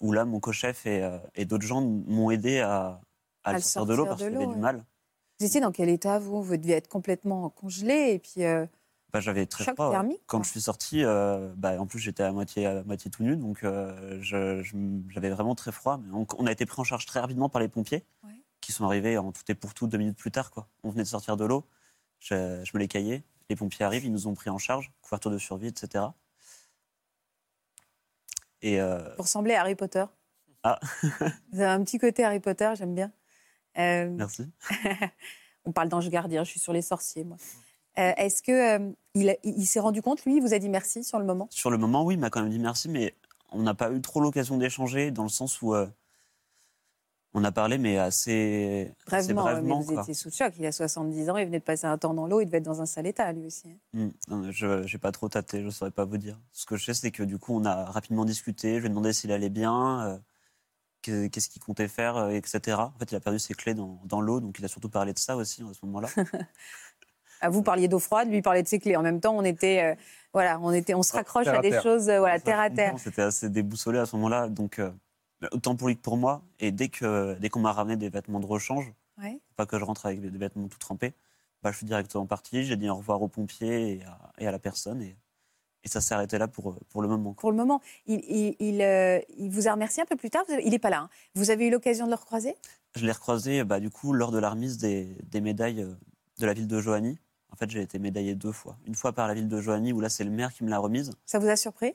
[0.00, 3.00] où là, mon co-chef et, et d'autres gens m'ont aidé à,
[3.46, 4.84] à, le sortir de l'eau parce qu'il avait du mal.
[5.38, 8.44] Vous étiez dans quel état, vous Vous deviez être complètement congelé et puis.
[8.44, 8.66] Euh,
[9.12, 9.90] bah, j'avais très froid.
[9.90, 13.22] Thermique, Quand je suis sorti, euh, bah, en plus j'étais à moitié, à moitié tout
[13.22, 15.98] nu, donc euh, j'avais vraiment très froid.
[15.98, 18.04] Mais on, a été pris en charge très rapidement par les pompiers,
[18.60, 20.50] qui sont arrivés en tout et pour tout deux minutes plus tard.
[20.50, 20.68] Quoi.
[20.82, 21.64] On venait de sortir de l'eau,
[22.18, 25.30] je, je, me les caillais, les pompiers arrivent, ils nous ont pris en charge, couverture
[25.30, 26.04] de survie, etc.
[28.62, 28.78] Et
[29.16, 30.04] Pour ressembler à Harry Potter.
[30.62, 30.80] Ah.
[31.52, 33.12] Vous avez un petit côté Harry Potter, j'aime bien.
[33.78, 34.44] Euh, Merci.
[35.64, 37.36] on parle d'ange gardien, je suis sur les sorciers, moi.
[37.96, 41.48] Est-ce que il, s'est rendu compte, lui, il vous a dit merci sur le moment?
[41.50, 43.14] Sur le moment, oui, il m'a quand même dit merci, mais
[43.52, 45.74] on n'a pas eu trop l'occasion d'échanger dans le sens où
[47.36, 49.60] on a parlé, mais assez brèvement.
[49.62, 50.54] mais vous étiez sous choc.
[50.58, 52.64] Il a 70 ans, il venait de passer un temps dans l'eau, il devait être
[52.64, 53.68] dans un sal état, lui aussi.
[53.94, 54.08] Hein.
[54.28, 54.50] Mmh.
[54.50, 56.40] je n'ai pas trop tâté, je ne saurais pas vous dire.
[56.52, 58.76] Ce que je sais, c'est que du coup, on a rapidement discuté.
[58.76, 60.18] Je lui ai demandé s'il allait bien, euh,
[61.06, 62.76] qu'est-ce qu'il comptait faire, euh, etc.
[62.78, 65.18] En fait, il a perdu ses clés dans, l'eau, donc il a surtout parlé de
[65.18, 66.08] ça aussi à ce moment-là.
[67.42, 68.96] Ah, vous parliez d'eau froide, lui parlait de ses clés.
[68.96, 69.94] En même temps, on était, euh,
[70.32, 72.94] voilà, on était, on se raccroche à, des choses, voilà, terre à terre.
[72.96, 74.80] C'était assez déboussolé à ce moment-là, donc
[75.52, 76.40] autant pour lui que pour moi.
[76.60, 78.90] Et dès que dès qu'on m'a ramené des vêtements de rechange,
[79.54, 81.12] pas que je rentre avec des vêtements tout trempés,
[81.62, 82.64] bah, je suis directement parti.
[82.64, 84.00] J'ai dit au revoir aux pompiers
[84.38, 85.02] et à, la personne.
[85.02, 85.16] Et,
[85.86, 87.32] et ça s'est arrêté là pour, pour le moment.
[87.34, 87.80] Pour le moment.
[88.06, 90.42] Il, il, euh, il, vous a remercié un peu plus tard.
[90.62, 91.02] Il n'est pas là.
[91.02, 91.10] Hein.
[91.36, 92.56] Vous avez eu l'occasion de le recroiser?
[92.96, 95.94] Je l'ai recroisé bah, du coup, lors de la remise des, des médailles euh,
[96.40, 97.18] de la ville de Joanie.
[97.52, 98.76] En fait, j'ai été médaillé deux fois.
[98.84, 100.78] Une fois par la ville de Joanie, où là, c'est le maire qui me l'a
[100.78, 101.12] remise.
[101.24, 101.94] Ça vous a surpris?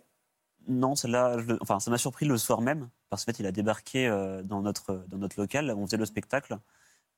[0.69, 4.07] Non, celle-là, enfin, ça m'a surpris le soir même, parce qu'en fait, il a débarqué
[4.07, 6.57] euh, dans, notre, dans notre local, où on faisait le spectacle,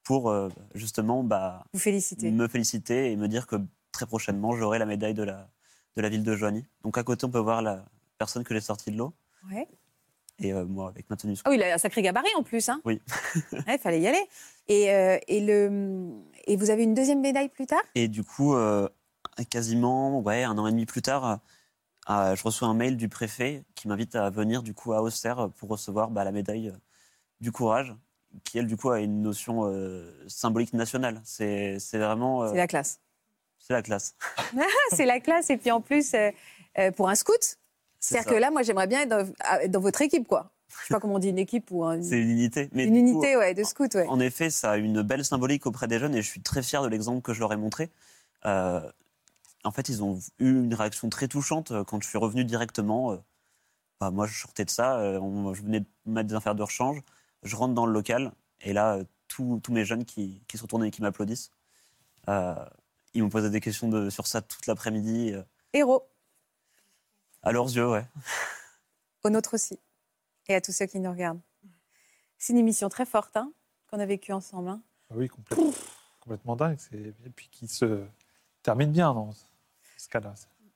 [0.04, 2.32] pour euh, justement bah, Vous féliciter.
[2.32, 3.58] me féliciter et me dire que
[3.92, 5.50] très prochainement, j'aurai la médaille de la,
[5.96, 6.66] de la ville de Joigny.
[6.84, 7.86] Donc à côté, on peut voir la
[8.18, 9.14] personne que j'ai sortie de l'eau.
[9.52, 9.68] Ouais.
[10.40, 12.68] Et euh, moi, avec ma tenue Oh, il a un sacré gabarit en plus.
[12.70, 13.02] Hein oui.
[13.68, 14.26] Il fallait y aller.
[14.68, 14.86] Et,
[15.28, 16.10] et, le,
[16.46, 17.84] et vous avez une deuxième médaille plus tard?
[17.96, 18.56] Et du coup,
[19.50, 21.40] quasiment ouais, un an et demi plus tard,
[22.06, 25.50] ah, je reçois un mail du préfet qui m'invite à venir du coup à Auxerre
[25.58, 26.78] pour recevoir bah, la médaille euh,
[27.40, 27.96] du courage,
[28.44, 31.22] qui elle du coup a une notion euh, symbolique nationale.
[31.24, 32.44] C'est vraiment.
[32.44, 33.00] Euh, c'est la classe.
[33.66, 34.16] C'est la classe.
[34.92, 36.16] c'est la classe et puis en plus
[36.96, 37.58] pour un scout.
[38.00, 40.52] C'est-à-dire que là, moi, j'aimerais bien être dans, votre équipe, quoi.
[40.68, 42.02] Je sais pas comment on dit une équipe ou un...
[42.02, 42.70] C'est une unité.
[42.74, 44.08] Mais une unité, ouais, de scout, ouais.
[44.08, 46.82] En effet, ça a une belle symbolique auprès des jeunes et je suis très fier
[46.82, 47.90] de l'exemple que je leur ai montré
[49.64, 53.14] en fait, ils ont eu une réaction très touchante euh, quand je suis revenu directement.
[53.14, 53.18] Euh,
[54.00, 57.02] bah, moi, je sortais de ça, euh, je venais de mettre des affaires de rechange,
[57.44, 61.02] je rentre dans le local, et là, tous mes jeunes qui, se retournent et qui
[61.02, 61.52] m'applaudissent,
[63.14, 65.34] ils m'ont posé des questions sur ça toute l'après-midi.
[65.74, 66.08] Héros.
[67.42, 68.06] À leurs yeux, ouais.
[69.24, 69.80] Au nôtre aussi.
[70.48, 71.42] Et à tous ceux qui nous regardent.
[72.38, 73.52] C'est une émission très forte hein,
[73.90, 74.70] qu'on a vécue ensemble.
[74.70, 74.82] Hein.
[75.10, 75.72] Ah oui, complètement,
[76.20, 76.78] complètement dingue.
[76.94, 78.04] Et puis qui se
[78.64, 79.34] termine bien dans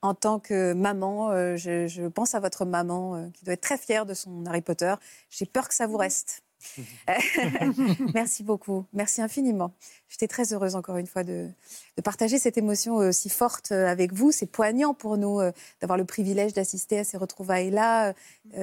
[0.01, 3.77] en tant que maman, euh, je, pense à votre maman euh, qui doit être très
[3.77, 4.93] fière de son Harry Potter.
[5.29, 6.43] J'ai peur que ça vous reste.
[8.13, 8.85] Merci beaucoup.
[8.93, 9.73] Merci infiniment.
[10.09, 11.49] J'étais très heureuse encore une fois de,
[12.03, 14.31] partager cette émotion aussi forte euh, avec vous.
[14.31, 15.39] C'est poignant pour nous
[15.81, 18.13] d'avoir le privilège d'assister à ces retrouvailles-là.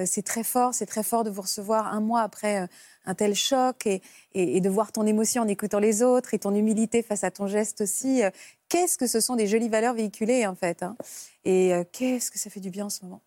[0.05, 2.67] C'est très fort, c'est très fort de vous recevoir un mois après
[3.05, 4.01] un tel choc et,
[4.33, 7.47] et, de voir ton émotion en écoutant les autres et ton humilité face à ton
[7.47, 8.23] geste aussi
[8.69, 10.83] qu'est-ce que ce sont des jolies valeurs véhiculées, en fait.
[10.83, 10.95] Hein.
[11.43, 13.21] et euh, qu'est-ce que ça fait du bien en ce moment.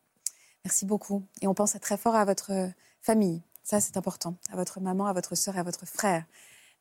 [0.64, 1.22] Merci beaucoup.
[1.40, 3.42] Et on pense très fort à votre famille.
[3.68, 4.34] Ça, c'est important.
[4.50, 6.24] À votre maman, à votre sœur et à votre frère.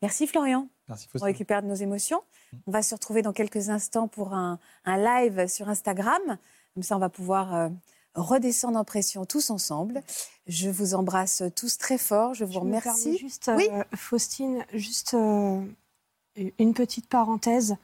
[0.01, 0.69] Merci Florian.
[0.87, 2.21] Merci On récupère de nos émotions.
[2.65, 6.37] On va se retrouver dans quelques instants pour un, live sur Instagram.
[6.73, 7.69] Comme ça, on va pouvoir euh,
[8.13, 10.01] redescendre en pression tous ensemble.
[10.45, 12.33] Je vous embrasse tous très fort.
[12.35, 13.17] Je vous remercie.
[13.17, 17.75] juste, oui euh, Faustine, juste une petite parenthèse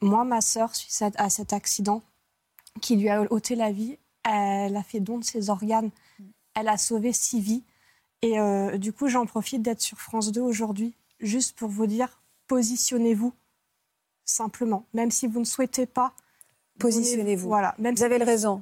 [0.00, 2.02] moi, ma sœur, suite à cet accident
[2.80, 5.90] qui lui a ôté la vie, elle a fait don de ses organes.
[6.54, 7.64] Elle a sauvé six vies.
[8.22, 12.20] Et euh, du coup, j'en profite d'être sur France 2 aujourd'hui, juste pour vous dire,
[12.48, 13.32] positionnez-vous,
[14.24, 14.84] simplement.
[14.92, 16.12] Même si vous ne souhaitez pas.
[16.78, 17.48] Positionnez-vous.
[17.48, 17.74] Voilà.
[17.78, 18.60] Même vous avez raison.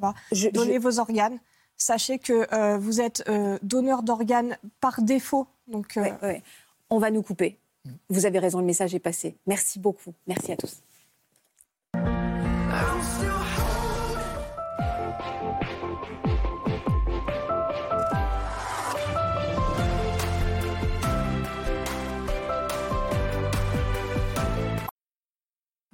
[0.52, 1.38] donnez vos organes.
[1.76, 5.46] Sachez que euh, vous êtes euh, donneur d'organes par défaut.
[5.68, 5.98] Donc,
[6.88, 7.58] On va nous couper.
[8.08, 9.36] Vous avez raison, le message est passé.
[9.46, 10.14] Merci beaucoup.
[10.26, 10.82] Merci à tous.